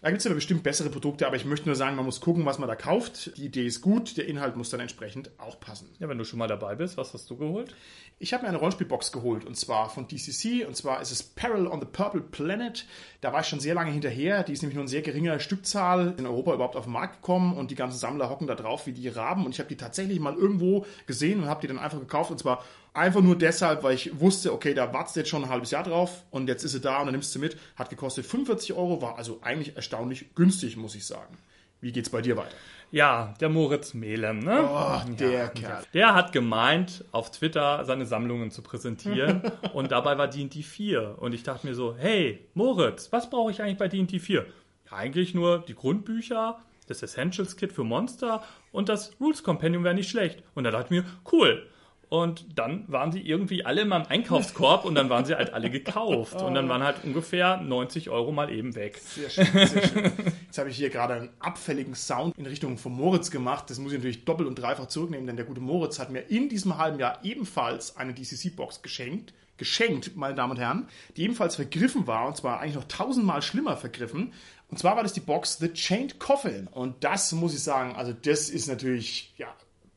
[0.01, 2.47] Da gibt es aber bestimmt bessere Produkte, aber ich möchte nur sagen, man muss gucken,
[2.47, 3.37] was man da kauft.
[3.37, 5.89] Die Idee ist gut, der Inhalt muss dann entsprechend auch passen.
[5.99, 7.75] Ja, wenn du schon mal dabei bist, was hast du geholt?
[8.21, 11.67] Ich habe mir eine Rollenspielbox geholt und zwar von DCC und zwar ist es Peril
[11.67, 12.87] on the Purple Planet.
[13.21, 14.45] Da war ich schon sehr lange hinterher.
[14.45, 17.57] Die ist nämlich nur in sehr geringer Stückzahl in Europa überhaupt auf den Markt gekommen
[17.57, 20.21] und die ganzen Sammler hocken da drauf wie die Raben und ich habe die tatsächlich
[20.21, 23.95] mal irgendwo gesehen und habe die dann einfach gekauft und zwar einfach nur deshalb, weil
[23.95, 26.73] ich wusste, okay, da wartest du jetzt schon ein halbes Jahr drauf und jetzt ist
[26.73, 27.57] sie da und dann nimmst du sie mit.
[27.77, 31.39] Hat gekostet 45 Euro, war also eigentlich erstaunlich günstig, muss ich sagen.
[31.81, 32.55] Wie geht's bei dir weiter?
[32.91, 34.67] Ja, der Moritz Melem, ne?
[34.69, 35.83] Oh, der Kerl.
[35.93, 39.43] Der hat gemeint, auf Twitter seine Sammlungen zu präsentieren
[39.75, 43.63] und dabei war D&D 4 und ich dachte mir so, hey, Moritz, was brauche ich
[43.63, 44.47] eigentlich bei D&D 4?
[44.91, 49.95] Ja, eigentlich nur die Grundbücher, das Essentials Kit für Monster und das Rules Compendium wäre
[49.95, 50.43] nicht schlecht.
[50.55, 51.67] Und da dachte ich mir, cool.
[52.09, 55.69] Und dann waren sie irgendwie alle in meinem Einkaufskorb und dann waren sie halt alle
[55.69, 56.41] gekauft.
[56.41, 58.99] Und dann waren halt ungefähr 90 Euro mal eben weg.
[58.99, 60.13] Sehr schön, sehr schön.
[60.47, 63.69] Jetzt habe ich hier gerade einen abfälligen Sound in Richtung von Moritz gemacht.
[63.69, 66.49] Das muss ich natürlich doppelt und dreifach zurücknehmen, denn der gute Moritz hat mir in
[66.49, 69.35] diesem halben Jahr ebenfalls eine DCC-Box geschenkt.
[69.59, 73.77] Geschenkt, meine Damen und Herren, die ebenfalls vergriffen war und zwar eigentlich noch tausendmal schlimmer
[73.77, 74.33] vergriffen.
[74.71, 76.69] Und zwar war das die Box The Chained Coffin.
[76.69, 79.49] Und das muss ich sagen, also das ist natürlich, ja,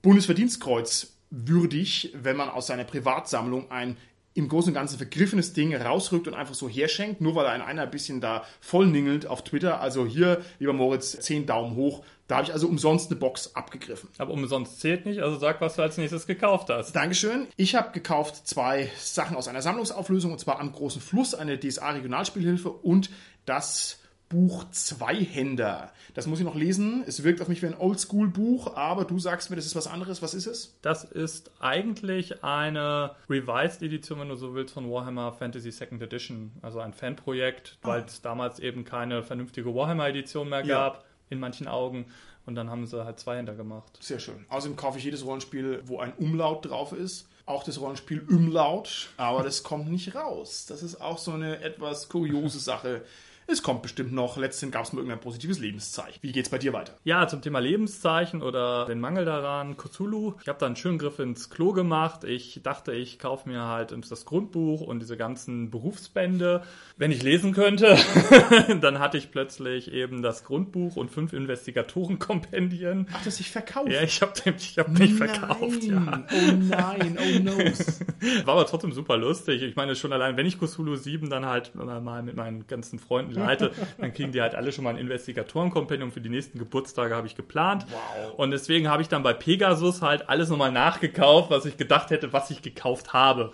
[0.02, 3.98] Bundesverdienstkreuz würdig, wenn man aus seiner Privatsammlung ein
[4.34, 7.82] im Großen und Ganzen vergriffenes Ding rausrückt und einfach so herschenkt, nur weil ein einer
[7.82, 9.82] ein bisschen da vollningelt auf Twitter.
[9.82, 12.04] Also hier, lieber Moritz, 10 Daumen hoch.
[12.28, 14.08] Da habe ich also umsonst eine Box abgegriffen.
[14.17, 16.94] Aber umsonst zählt nicht, also sag, was du als nächstes gekauft hast.
[16.94, 17.48] Dankeschön.
[17.58, 22.70] Ich habe gekauft zwei Sachen aus einer Sammlungsauflösung, und zwar am Großen Fluss, eine DSA-Regionalspielhilfe
[22.70, 23.10] und
[23.46, 24.01] das
[24.32, 25.91] Buch Zweihänder.
[26.13, 27.04] Das muss ich noch lesen.
[27.06, 30.22] Es wirkt auf mich wie ein Oldschool-Buch, aber du sagst mir, das ist was anderes.
[30.22, 30.78] Was ist es?
[30.82, 36.52] Das ist eigentlich eine Revised-Edition, wenn du so willst, von Warhammer Fantasy Second Edition.
[36.62, 40.76] Also ein Fanprojekt, weil es damals eben keine vernünftige Warhammer-Edition mehr Ja.
[40.89, 42.06] gab, in manchen Augen.
[42.46, 43.98] Und dann haben sie halt zwei Händer gemacht.
[44.02, 44.46] Sehr schön.
[44.50, 47.28] Außerdem kaufe ich jedes Rollenspiel, wo ein Umlaut drauf ist.
[47.46, 50.65] Auch das Rollenspiel Umlaut, aber das kommt nicht raus.
[50.67, 53.02] Das ist auch so eine etwas kuriose Sache.
[53.47, 54.38] Es kommt bestimmt noch.
[54.38, 56.19] Letztendlich gab es mal irgendein positives Lebenszeichen.
[56.21, 56.93] Wie geht's bei dir weiter?
[57.04, 60.36] Ja, zum Thema Lebenszeichen oder den Mangel daran, Cthulhu.
[60.41, 62.23] Ich habe da einen schönen Griff ins Klo gemacht.
[62.23, 66.63] Ich dachte, ich kaufe mir halt das Grundbuch und diese ganzen Berufsbände.
[66.97, 67.97] Wenn ich lesen könnte,
[68.82, 73.08] dann hatte ich plötzlich eben das Grundbuch und fünf Investigatorenkompendien.
[73.12, 73.91] Ach, das sich verkauft.
[73.91, 75.99] Ja, ich habe ich hab mich verkauft, ja.
[75.99, 76.25] Nein.
[76.32, 77.58] Oh nein, oh no.
[78.45, 79.62] War aber trotzdem super lustig.
[79.62, 83.31] Ich meine, schon allein, wenn ich Cthulhu 7 dann halt mal mit meinen ganzen Freunden
[83.32, 87.28] leite, dann kriegen die halt alle schon mal ein Investigatorenkompendium für die nächsten Geburtstage habe
[87.28, 87.86] ich geplant.
[87.89, 88.34] Wow.
[88.38, 92.34] Und deswegen habe ich dann bei Pegasus halt alles nochmal nachgekauft, was ich gedacht hätte,
[92.34, 93.52] was ich gekauft habe.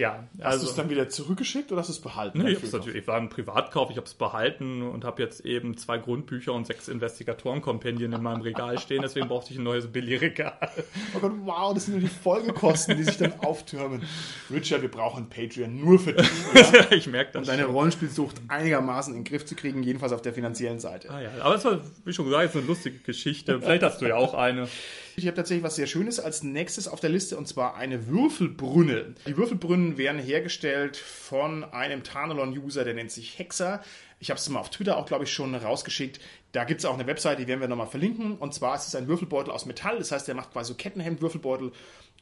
[0.00, 0.64] Ja, Hast also.
[0.64, 2.38] du es dann wieder zurückgeschickt oder hast du es behalten?
[2.42, 5.76] Nee, ich natürlich, ich war ein Privatkauf, ich habe es behalten und habe jetzt eben
[5.76, 10.70] zwei Grundbücher und sechs Investigatorenkompendien in meinem Regal stehen, deswegen brauchte ich ein neues Billigregal.
[11.14, 14.02] Oh Gott, wow, das sind nur die Folgekosten, die sich dann auftürmen.
[14.50, 16.90] Richard, wir brauchen Patreon nur für dich, ja?
[16.92, 17.42] ich merke das.
[17.42, 17.72] um deine schon.
[17.72, 21.10] Rollenspielsucht einigermaßen in den Griff zu kriegen, jedenfalls auf der finanziellen Seite.
[21.10, 23.60] Ah ja, aber es war, wie schon gesagt, jetzt eine lustige Geschichte.
[23.60, 24.68] Vielleicht hast du ja auch eine.
[25.16, 29.14] Ich habe tatsächlich was sehr Schönes als nächstes auf der Liste und zwar eine Würfelbrünne.
[29.26, 33.82] Die Würfelbrünnen werden hergestellt von einem Tarnelon-User, der nennt sich Hexer.
[34.18, 36.20] Ich habe es mal auf Twitter auch, glaube ich, schon rausgeschickt.
[36.52, 38.36] Da gibt es auch eine Webseite, die werden wir nochmal verlinken.
[38.36, 39.98] Und zwar ist es ein Würfelbeutel aus Metall.
[39.98, 41.72] Das heißt, der macht quasi so Kettenhemd-Würfelbeutel.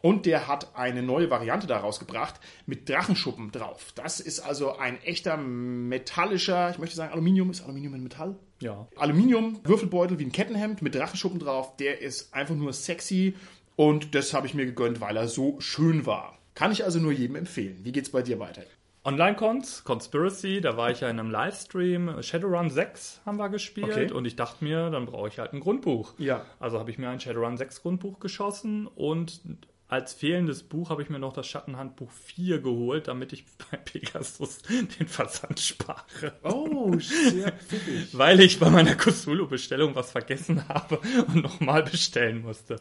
[0.00, 3.92] Und der hat eine neue Variante daraus gebracht mit Drachenschuppen drauf.
[3.96, 7.50] Das ist also ein echter metallischer, ich möchte sagen Aluminium.
[7.50, 8.36] Ist Aluminium ein Metall?
[8.60, 8.86] Ja.
[8.96, 11.76] Aluminium, Würfelbeutel wie ein Kettenhemd mit Drachenschuppen drauf.
[11.78, 13.34] Der ist einfach nur sexy
[13.74, 16.37] und das habe ich mir gegönnt, weil er so schön war.
[16.58, 17.78] Kann ich also nur jedem empfehlen.
[17.84, 18.62] Wie geht's bei dir weiter?
[19.04, 22.20] Online-Cons, Conspiracy, da war ich ja in einem Livestream.
[22.20, 24.10] Shadowrun 6 haben wir gespielt Okay.
[24.10, 26.14] und ich dachte mir, dann brauche ich halt ein Grundbuch.
[26.18, 26.44] Ja.
[26.58, 29.40] Also habe ich mir ein Shadowrun 6 Grundbuch geschossen und
[29.86, 34.58] als fehlendes Buch habe ich mir noch das Schattenhandbuch 4 geholt, damit ich bei Pegasus
[34.98, 36.32] den Versand spare.
[36.42, 38.18] Oh, sehr pfiffig.
[38.18, 40.98] Weil ich bei meiner Cthulhu-Bestellung was vergessen habe
[41.28, 42.80] und nochmal bestellen musste.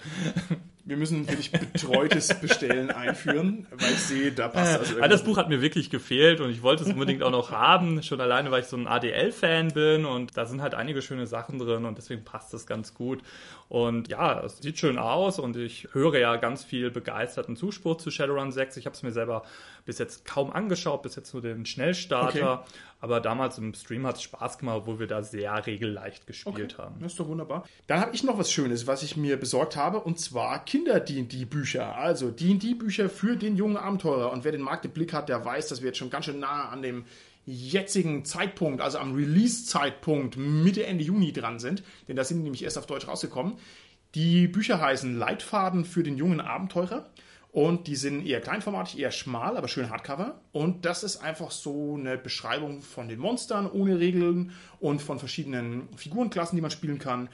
[0.88, 5.36] Wir müssen für dich betreutes Bestellen einführen, weil ich sehe, da passt also das Buch
[5.36, 8.02] hat mir wirklich gefehlt und ich wollte es unbedingt auch noch haben.
[8.04, 11.60] Schon alleine, weil ich so ein ADL-Fan bin und da sind halt einige schöne Sachen
[11.60, 13.22] drin und deswegen passt es ganz gut.
[13.68, 18.10] Und ja, es sieht schön aus und ich höre ja ganz viel begeisterten Zuspruch zu
[18.10, 18.78] Shadowrun 6.
[18.78, 19.44] Ich habe es mir selber
[19.86, 22.64] bis jetzt kaum angeschaut, bis jetzt nur den Schnellstarter.
[23.00, 26.96] Aber damals im Stream hat es Spaß gemacht, obwohl wir da sehr regelleicht gespielt haben.
[27.00, 27.64] Das ist doch wunderbar.
[27.86, 31.96] Dann habe ich noch was Schönes, was ich mir besorgt habe, und zwar Kinder-D&D-Bücher.
[31.96, 34.32] Also D&D-Bücher für den jungen Abenteurer.
[34.32, 36.40] Und wer den Markt im Blick hat, der weiß, dass wir jetzt schon ganz schön
[36.40, 37.06] nah an dem
[37.46, 41.84] jetzigen Zeitpunkt, also am Release-Zeitpunkt Mitte, Ende Juni dran sind.
[42.08, 43.56] Denn da sind nämlich erst auf Deutsch rausgekommen.
[44.14, 47.10] Die Bücher heißen Leitfaden für den jungen Abenteurer.
[47.52, 50.42] Und die sind eher kleinformatig, eher schmal, aber schön Hardcover.
[50.52, 55.88] Und das ist einfach so eine Beschreibung von den Monstern ohne Regeln und von verschiedenen
[55.98, 57.30] Figurenklassen, die man spielen kann.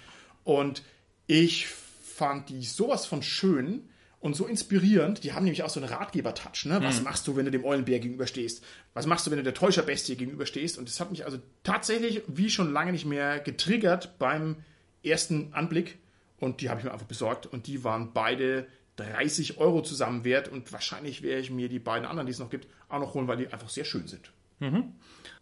[0.46, 0.84] Und
[1.28, 1.68] ich
[2.14, 3.90] fand die sowas von schön
[4.20, 5.24] und so inspirierend.
[5.24, 6.66] Die haben nämlich auch so einen Ratgeber-Touch.
[6.66, 6.80] Ne?
[6.82, 8.64] Was machst du, wenn du dem Eulenbär gegenüberstehst?
[8.94, 10.78] Was machst du, wenn du der Täuscherbestie gegenüberstehst?
[10.78, 14.58] Und das hat mich also tatsächlich wie schon lange nicht mehr getriggert beim
[15.04, 15.98] ersten Anblick.
[16.40, 17.48] Und die habe ich mir einfach besorgt.
[17.48, 20.48] Und die waren beide 30 Euro zusammen wert.
[20.48, 23.28] Und wahrscheinlich werde ich mir die beiden anderen, die es noch gibt, auch noch holen,
[23.28, 24.32] weil die einfach sehr schön sind.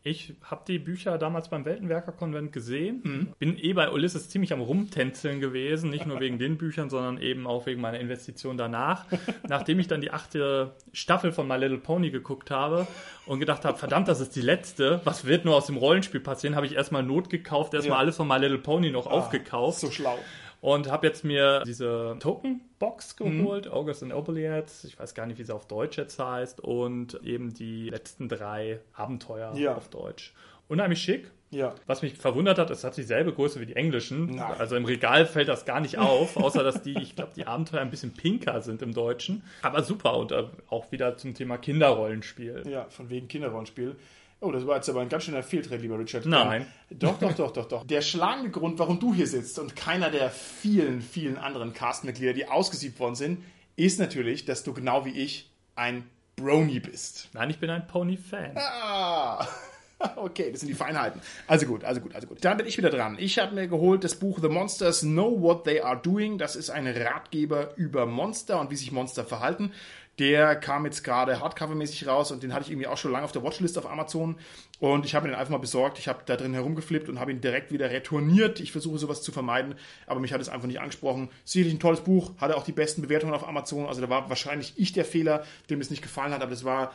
[0.04, 3.02] Ich habe die Bücher damals beim Weltenwerker-Konvent gesehen.
[3.04, 3.28] Mhm.
[3.38, 5.92] Bin eh bei Ulysses ziemlich am Rumtänzeln gewesen.
[5.92, 9.06] Nicht nur wegen den Büchern, sondern eben auch wegen meiner Investition danach.
[9.48, 12.88] Nachdem ich dann die achte Staffel von My Little Pony geguckt habe
[13.28, 15.02] und gedacht habe, verdammt, das ist die letzte.
[15.04, 16.56] Was wird nur aus dem Rollenspiel passieren?
[16.56, 17.98] Habe ich erstmal Not gekauft, erstmal Ja.
[17.98, 19.82] Ah, alles von My Little Pony noch aufgekauft.
[19.82, 20.18] So schlau.
[20.62, 23.40] Und habe jetzt mir diese Token-Box Mhm.
[23.44, 27.20] geholt, August and Obeliets, ich weiß gar nicht, wie sie auf Deutsch jetzt heißt, und
[27.24, 29.76] eben die letzten drei Abenteuer Ja.
[29.76, 30.34] auf Deutsch.
[30.68, 31.32] Unheimlich schick.
[31.50, 31.76] Ja.
[31.86, 34.28] Was mich verwundert hat, es hat dieselbe Größe wie die englischen.
[34.28, 34.54] Nein.
[34.58, 37.82] Also im Regal fällt das gar nicht auf, außer dass die, ich glaube, die Abenteuer
[37.82, 39.44] ein bisschen pinker sind im Deutschen.
[39.64, 42.64] Aber super und äh, auch wieder zum Thema Kinderrollenspiel.
[42.70, 43.98] Ja, von wegen Kinderrollenspiel.
[44.44, 46.26] Oh, das war jetzt aber ein ganz schöner Fehltritt, lieber Richard.
[46.26, 46.66] Nein.
[46.90, 47.84] Doch, doch, doch, doch, doch.
[47.86, 52.48] Der schlagende Grund, warum du hier sitzt und keiner der vielen, vielen anderen Castmitglieder, die
[52.48, 53.44] ausgesiebt worden sind,
[53.76, 57.30] ist natürlich, dass du genau wie ich ein Brony bist.
[57.34, 58.58] Nein, ich bin ein Pony-Fan.
[58.58, 59.48] Ah,
[60.16, 61.22] okay, das sind die Feinheiten.
[61.46, 62.44] Also gut, also gut, also gut.
[62.44, 63.18] Dann bin ich wieder dran.
[63.20, 66.40] Ich habe mir geholt das Buch The Monsters Know What They Are Doing.
[66.40, 69.72] Das ist ein Ratgeber über Monster und wie sich Monster verhalten.
[70.20, 73.32] Der kam jetzt gerade hardcover-mäßig raus und den hatte ich irgendwie auch schon lange auf
[73.32, 74.38] der Watchlist auf Amazon.
[74.80, 76.00] Und ich habe den einfach mal besorgt.
[76.00, 78.60] Ich habe da drin herumgeflippt und habe ihn direkt wieder retourniert.
[78.60, 81.30] Ich versuche sowas zu vermeiden, aber mich hat es einfach nicht angesprochen.
[81.46, 83.88] Sicherlich ein tolles Buch, hatte auch die besten Bewertungen auf Amazon.
[83.88, 86.94] Also da war wahrscheinlich ich der Fehler, dem es nicht gefallen hat, aber das war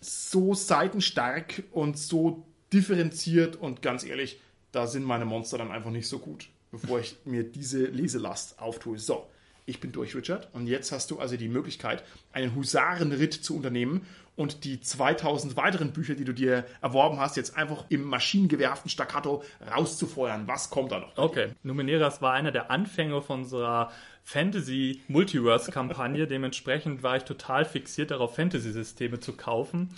[0.00, 4.40] so seitenstark und so differenziert und ganz ehrlich,
[4.72, 8.98] da sind meine Monster dann einfach nicht so gut, bevor ich mir diese Leselast auftue.
[8.98, 9.26] So,
[9.70, 10.48] ich bin durch, Richard.
[10.52, 14.02] Und jetzt hast du also die Möglichkeit, einen Husarenritt zu unternehmen
[14.36, 19.42] und die 2000 weiteren Bücher, die du dir erworben hast, jetzt einfach im maschinengewehrhaften Staccato
[19.74, 20.48] rauszufeuern.
[20.48, 21.16] Was kommt da noch?
[21.16, 23.90] Okay, Numeneras war einer der Anfänge von unserer
[24.24, 26.26] Fantasy-Multiverse-Kampagne.
[26.26, 29.94] Dementsprechend war ich total fixiert darauf, Fantasy-Systeme zu kaufen.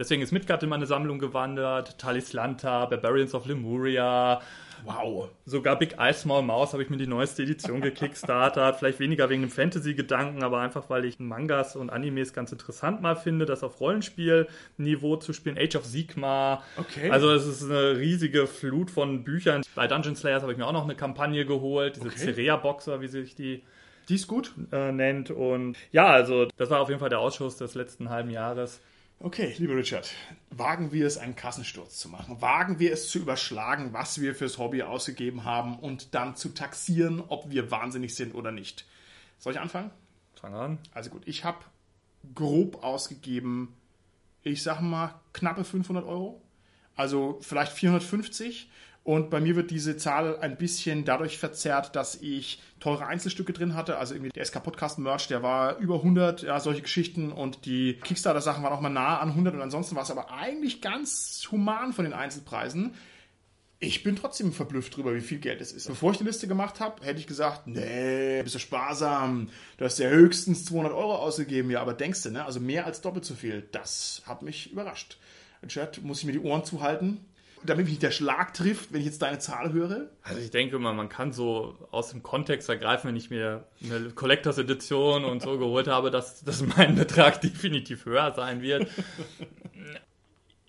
[0.00, 4.40] Deswegen ist Midgard in meine Sammlung gewandert, Talislanta, Barbarians of Lemuria,
[4.82, 5.28] Wow.
[5.44, 8.78] sogar Big Eye Small Mouse habe ich mir die neueste Edition gekickstartert.
[8.78, 13.14] Vielleicht weniger wegen dem Fantasy-Gedanken, aber einfach, weil ich Mangas und Animes ganz interessant mal
[13.14, 15.58] finde, das auf Rollenspiel-Niveau zu spielen.
[15.58, 16.62] Age of Sigma.
[16.78, 17.10] Okay.
[17.10, 19.60] Also es ist eine riesige Flut von Büchern.
[19.74, 22.32] Bei Dungeon Slayers habe ich mir auch noch eine Kampagne geholt, diese Okay.
[22.32, 23.62] Cerea-Boxer, wie sich die
[24.08, 24.52] Die ist gut.
[24.72, 25.30] äh, nennt.
[25.30, 28.80] Und ja, also das war auf jeden Fall der Ausschuss des letzten halben Jahres.
[29.22, 30.10] Okay, lieber Richard,
[30.48, 32.40] wagen wir es, einen Kassensturz zu machen?
[32.40, 37.22] Wagen wir es zu überschlagen, was wir fürs Hobby ausgegeben haben und dann zu taxieren,
[37.28, 38.86] ob wir wahnsinnig sind oder nicht?
[39.38, 39.90] Soll ich anfangen?
[40.40, 40.78] Fang an.
[40.94, 41.58] Also gut, ich habe
[42.34, 43.76] grob ausgegeben,
[44.42, 46.40] ich sag mal, knappe 500 Euro.
[46.96, 48.70] Also vielleicht 450.
[49.10, 53.74] Und bei mir wird diese Zahl ein bisschen dadurch verzerrt, dass ich teure Einzelstücke drin
[53.74, 53.98] hatte.
[53.98, 57.32] Also irgendwie der SK Podcast Merch, der war über 100, ja, solche Geschichten.
[57.32, 59.54] Und die Kickstarter Sachen waren auch mal nah an 100.
[59.54, 62.94] Und ansonsten war es aber eigentlich ganz human von den Einzelpreisen.
[63.80, 65.88] Ich bin trotzdem verblüfft drüber, wie viel Geld es ist.
[65.88, 69.48] Bevor ich die Liste gemacht habe, hätte ich gesagt, nee, bist du sparsam.
[69.78, 71.72] Du hast ja höchstens 200 Euro ausgegeben.
[71.72, 72.44] Ja, aber denkst du, ne?
[72.44, 73.68] Also mehr als doppelt so viel.
[73.72, 75.18] Das hat mich überrascht.
[75.66, 77.26] Chat, muss ich mir die Ohren zuhalten
[77.64, 80.08] damit mich der Schlag trifft, wenn ich jetzt deine Zahl höre?
[80.22, 84.10] Also ich denke mal, man kann so aus dem Kontext ergreifen, wenn ich mir eine
[84.10, 88.86] Collectors Edition und so geholt habe, dass, dass mein Betrag definitiv höher sein wird.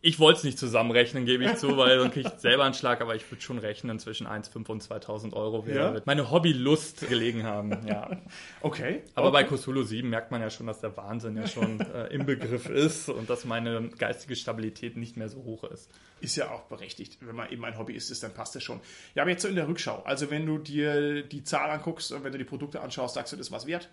[0.03, 3.01] Ich wollte es nicht zusammenrechnen, gebe ich zu, weil dann kriege ich selber einen Schlag,
[3.01, 6.01] aber ich würde schon rechnen zwischen 1,5 und 2.000 Euro, ja?
[6.05, 7.87] meine Hobbylust gelegen haben.
[7.87, 8.09] Ja.
[8.61, 9.01] Okay.
[9.15, 9.47] Aber okay.
[9.49, 12.69] bei Cthulhu 7 merkt man ja schon, dass der Wahnsinn ja schon äh, im Begriff
[12.69, 15.89] ist und dass meine geistige Stabilität nicht mehr so hoch ist.
[16.19, 17.17] Ist ja auch berechtigt.
[17.21, 18.79] Wenn man eben ein Hobby ist, dann passt das schon.
[19.15, 20.03] Ja, aber jetzt so in der Rückschau.
[20.03, 23.37] Also wenn du dir die Zahl anguckst und wenn du die Produkte anschaust, sagst du,
[23.37, 23.89] das ist was wert?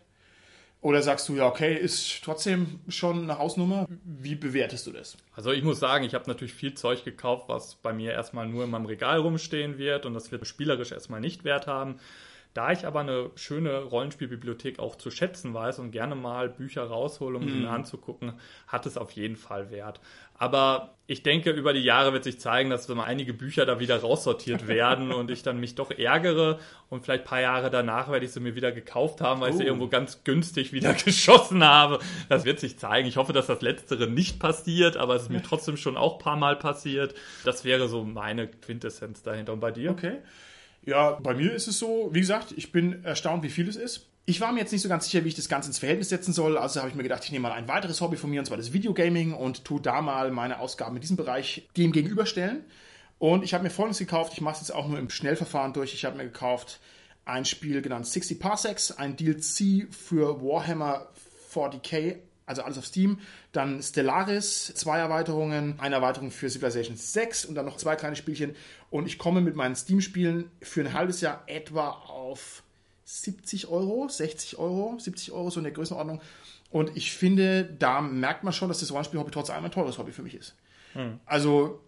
[0.81, 3.87] Oder sagst du, ja, okay, ist trotzdem schon eine Hausnummer?
[4.05, 5.16] Wie bewertest du das?
[5.35, 8.62] Also ich muss sagen, ich habe natürlich viel Zeug gekauft, was bei mir erstmal nur
[8.64, 11.99] in meinem Regal rumstehen wird und das wird spielerisch erstmal nicht Wert haben.
[12.55, 17.37] Da ich aber eine schöne Rollenspielbibliothek auch zu schätzen weiß und gerne mal Bücher raushole,
[17.37, 18.33] um sie mir anzugucken,
[18.66, 20.01] hat es auf jeden Fall Wert.
[20.39, 23.99] Aber ich denke, über die Jahre wird sich zeigen, dass mal einige Bücher da wieder
[24.01, 26.59] raussortiert werden und ich dann mich doch ärgere
[26.91, 29.53] und vielleicht ein paar Jahre danach werde ich sie mir wieder gekauft haben, weil oh.
[29.53, 29.68] ich sie oh.
[29.68, 31.99] irgendwo ganz günstig wieder geschossen habe.
[32.28, 33.09] Das wird sich zeigen.
[33.09, 36.18] Ich hoffe, dass das Letztere nicht passiert, aber es ist mir trotzdem schon auch ein
[36.22, 37.14] paar Mal passiert.
[37.45, 39.55] Das wäre so meine Quintessenz dahinter.
[39.55, 39.91] Und bei dir?
[39.91, 40.18] Okay.
[40.85, 44.07] Ja, bei mir ist es so, wie gesagt, ich bin erstaunt, wie viel es ist.
[44.24, 46.33] Ich war mir jetzt nicht so ganz sicher, wie ich das Ganze ins Verhältnis setzen
[46.33, 46.59] soll.
[46.59, 48.59] Also habe ich mir gedacht, ich nehme mal ein weiteres Hobby von mir, und zwar
[48.59, 52.64] das Videogaming, und tue da mal meine Ausgaben in diesem Bereich dem gegenüberstellen.
[53.18, 54.33] Und ich habe mir folgendes gekauft.
[54.35, 55.95] Ich mache es jetzt auch nur im Schnellverfahren durch.
[55.95, 56.81] Ich habe mir gekauft
[57.29, 61.09] ein Spiel genannt 60 Parsecs, ein DLC für Warhammer
[61.53, 62.16] 40k
[62.49, 63.18] also alles auf Steam.
[63.53, 68.57] Dann Stellaris, zwei Erweiterungen, eine Erweiterung für Civilization 6 und dann noch zwei kleine Spielchen.
[68.90, 72.62] Und ich komme mit meinen Steam-Spielen für ein halbes Jahr etwa auf
[73.05, 76.20] 70 Euro, 60 Euro, 70 Euro, so in der Größenordnung.
[76.70, 80.12] Und ich finde, da merkt man schon, dass das Rollenspiel-Hobby trotz allem ein teures Hobby
[80.12, 80.55] für mich ist.
[80.92, 81.18] Hm.
[81.24, 81.80] Also,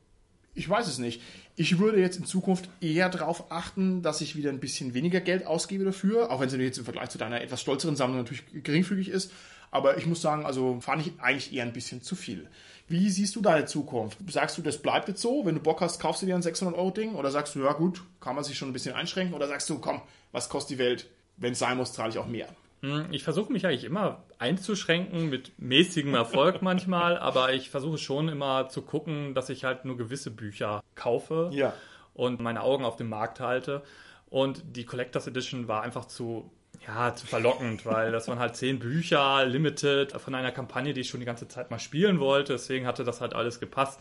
[0.54, 1.22] ich weiß es nicht.
[1.56, 5.46] Ich würde jetzt in Zukunft eher darauf achten, dass ich wieder ein bisschen weniger Geld
[5.46, 9.08] ausgebe dafür, auch wenn es jetzt im Vergleich zu deiner etwas stolzeren Sammlung natürlich geringfügig
[9.10, 9.30] ist.
[9.70, 12.48] Aber ich muss sagen, also fand ich eigentlich eher ein bisschen zu viel.
[12.88, 14.18] Wie siehst du deine Zukunft?
[14.28, 15.46] Sagst du, das bleibt jetzt so?
[15.46, 17.14] Wenn du Bock hast, kaufst du dir ein 600-Euro-Ding?
[17.14, 19.34] Oder sagst du, ja gut, kann man sich schon ein bisschen einschränken?
[19.34, 20.02] Oder sagst du, komm,
[20.32, 21.08] was kostet die Welt?
[21.36, 22.48] Wenn es sein muss, zahle ich auch mehr.
[22.82, 28.28] Hm, ich versuche mich eigentlich immer einzuschränken, mit mäßigem Erfolg manchmal, aber ich versuche schon
[28.28, 31.74] immer zu gucken, dass ich halt nur gewisse Bücher kaufe ja.
[32.14, 33.82] und meine Augen auf dem Markt halte.
[34.30, 36.50] Und die Collectors Edition war einfach zu
[36.86, 41.08] ja, zu verlockend, weil das waren halt zehn Bücher, limited, von einer Kampagne, die ich
[41.08, 42.54] schon die ganze Zeit mal spielen wollte.
[42.54, 44.00] Deswegen hatte das halt alles gepasst.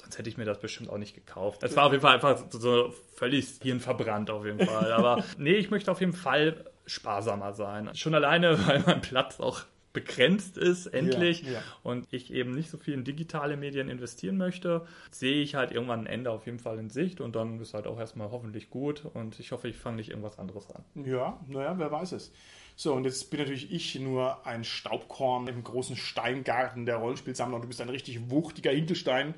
[0.00, 1.62] Sonst hätte ich mir das bestimmt auch nicht gekauft.
[1.62, 4.92] Es war auf jeden Fall einfach so völlig hirnverbrannt auf jeden Fall.
[4.92, 7.90] Aber nee, ich möchte auf jeden Fall sparsamer sein.
[7.94, 9.62] Schon alleine, weil mein Platz auch
[9.92, 11.62] begrenzt ist, endlich, ja, ja.
[11.82, 16.00] und ich eben nicht so viel in digitale Medien investieren möchte, sehe ich halt irgendwann
[16.00, 19.04] ein Ende auf jeden Fall in Sicht und dann ist halt auch erstmal hoffentlich gut
[19.14, 20.84] und ich hoffe, ich fange nicht irgendwas anderes an.
[20.94, 22.32] Ja, naja, wer weiß es.
[22.80, 27.62] So, und jetzt bin natürlich ich nur ein Staubkorn im großen Steingarten der Rollenspielsammler und
[27.62, 29.34] du bist ein richtig wuchtiger Hinkelstein.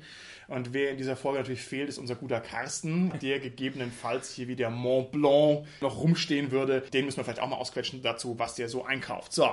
[0.47, 4.55] Und wer in dieser Folge natürlich fehlt, ist unser guter Carsten, der gegebenenfalls hier wie
[4.55, 6.81] der Mont Blanc noch rumstehen würde.
[6.93, 9.33] Den müssen wir vielleicht auch mal ausquetschen dazu, was der so einkauft.
[9.33, 9.49] So,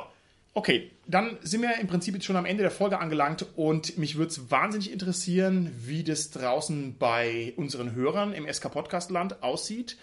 [0.54, 4.16] Okay, dann sind wir im Prinzip jetzt schon am Ende der Folge angelangt und mich
[4.16, 9.96] würde es wahnsinnig interessieren, wie das draußen bei unseren Hörern im SK Podcast Land aussieht.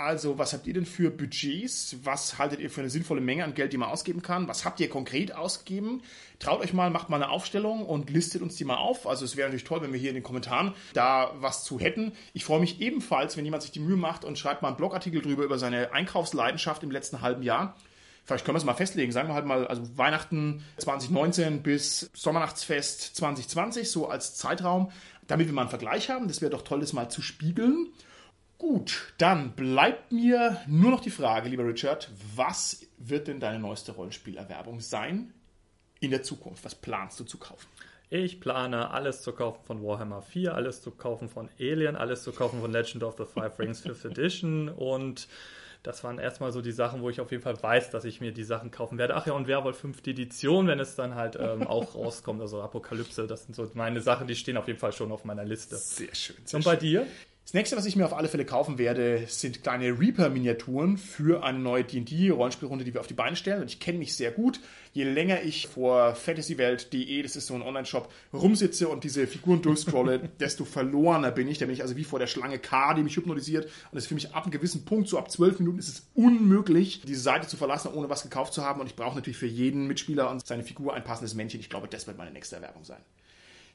[0.00, 1.96] Also, was habt ihr denn für Budgets?
[2.04, 4.48] Was haltet ihr für eine sinnvolle Menge an Geld, die man ausgeben kann?
[4.48, 6.02] Was habt ihr konkret ausgegeben?
[6.38, 9.06] Traut euch mal, macht mal eine Aufstellung und listet uns die mal auf.
[9.06, 12.12] Also, es wäre natürlich toll, wenn wir hier in den Kommentaren da was zu hätten.
[12.32, 15.20] Ich freue mich ebenfalls, wenn jemand sich die Mühe macht und schreibt mal einen Blogartikel
[15.20, 17.76] drüber über seine Einkaufsleidenschaft im letzten halben Jahr
[18.24, 23.16] vielleicht können wir es mal festlegen, sagen wir halt mal, also Weihnachten 2019 bis Sommernachtsfest
[23.16, 24.90] 2020, so als Zeitraum,
[25.26, 26.28] damit wir mal einen Vergleich haben.
[26.28, 27.88] Das wäre doch toll, das mal zu spiegeln.
[28.58, 33.92] Gut, dann bleibt mir nur noch die Frage, lieber Richard, was wird denn deine neueste
[33.92, 35.32] Rollenspielerwerbung sein
[36.00, 36.64] in der Zukunft?
[36.64, 37.66] Was planst du zu kaufen?
[38.10, 42.32] Ich plane alles zu kaufen von Warhammer 4, alles zu kaufen von Alien, alles zu
[42.32, 45.28] kaufen von Legend of the Five Rings 5th Edition und
[45.82, 48.32] das waren erstmal so die Sachen, wo ich auf jeden Fall weiß, dass ich mir
[48.32, 49.14] die Sachen kaufen werde.
[49.16, 50.06] Ach ja, und Werwolf 5.
[50.06, 54.26] Edition, wenn es dann halt ähm, auch rauskommt, also Apokalypse, das sind so meine Sachen,
[54.26, 55.76] die stehen auf jeden Fall schon auf meiner Liste.
[55.76, 56.36] Sehr schön.
[56.44, 57.06] Sehr und bei dir?
[57.50, 61.58] Das nächste, was ich mir auf alle Fälle kaufen werde, sind kleine Reaper-Miniaturen für eine
[61.58, 63.62] neue D&D-Rollenspielrunde, die wir auf die Beine stellen.
[63.62, 64.60] Und ich kenne mich sehr gut.
[64.92, 70.30] Je länger ich vor fantasywelt.de, das ist so ein Online-Shop, rumsitze und diese Figuren durchscrolle,
[70.38, 71.58] desto verlorener bin ich.
[71.58, 73.64] Da bin ich also wie vor der Schlange K, die mich hypnotisiert.
[73.64, 76.06] Und das ist für mich ab einem gewissen Punkt, so ab zwölf Minuten, ist es
[76.14, 78.80] unmöglich, diese Seite zu verlassen, ohne was gekauft zu haben.
[78.80, 81.58] Und ich brauche natürlich für jeden Mitspieler und seine Figur ein passendes Männchen.
[81.58, 83.00] Ich glaube, das wird meine nächste Erwerbung sein.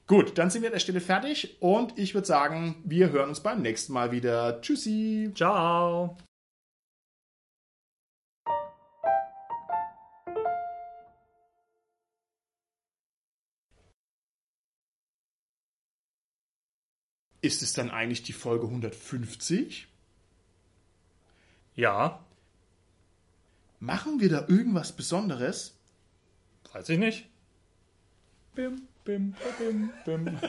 [0.07, 3.41] Gut, dann sind wir an der Stelle fertig und ich würde sagen, wir hören uns
[3.41, 4.61] beim nächsten Mal wieder.
[4.61, 5.31] Tschüssi.
[5.35, 6.17] Ciao.
[17.41, 19.87] Ist es dann eigentlich die Folge 150?
[21.75, 22.25] Ja,
[23.85, 25.77] Machen wir da irgendwas Besonderes?
[26.73, 27.29] weiß ich nicht.
[28.55, 30.39] Bim, bim, bim, bim.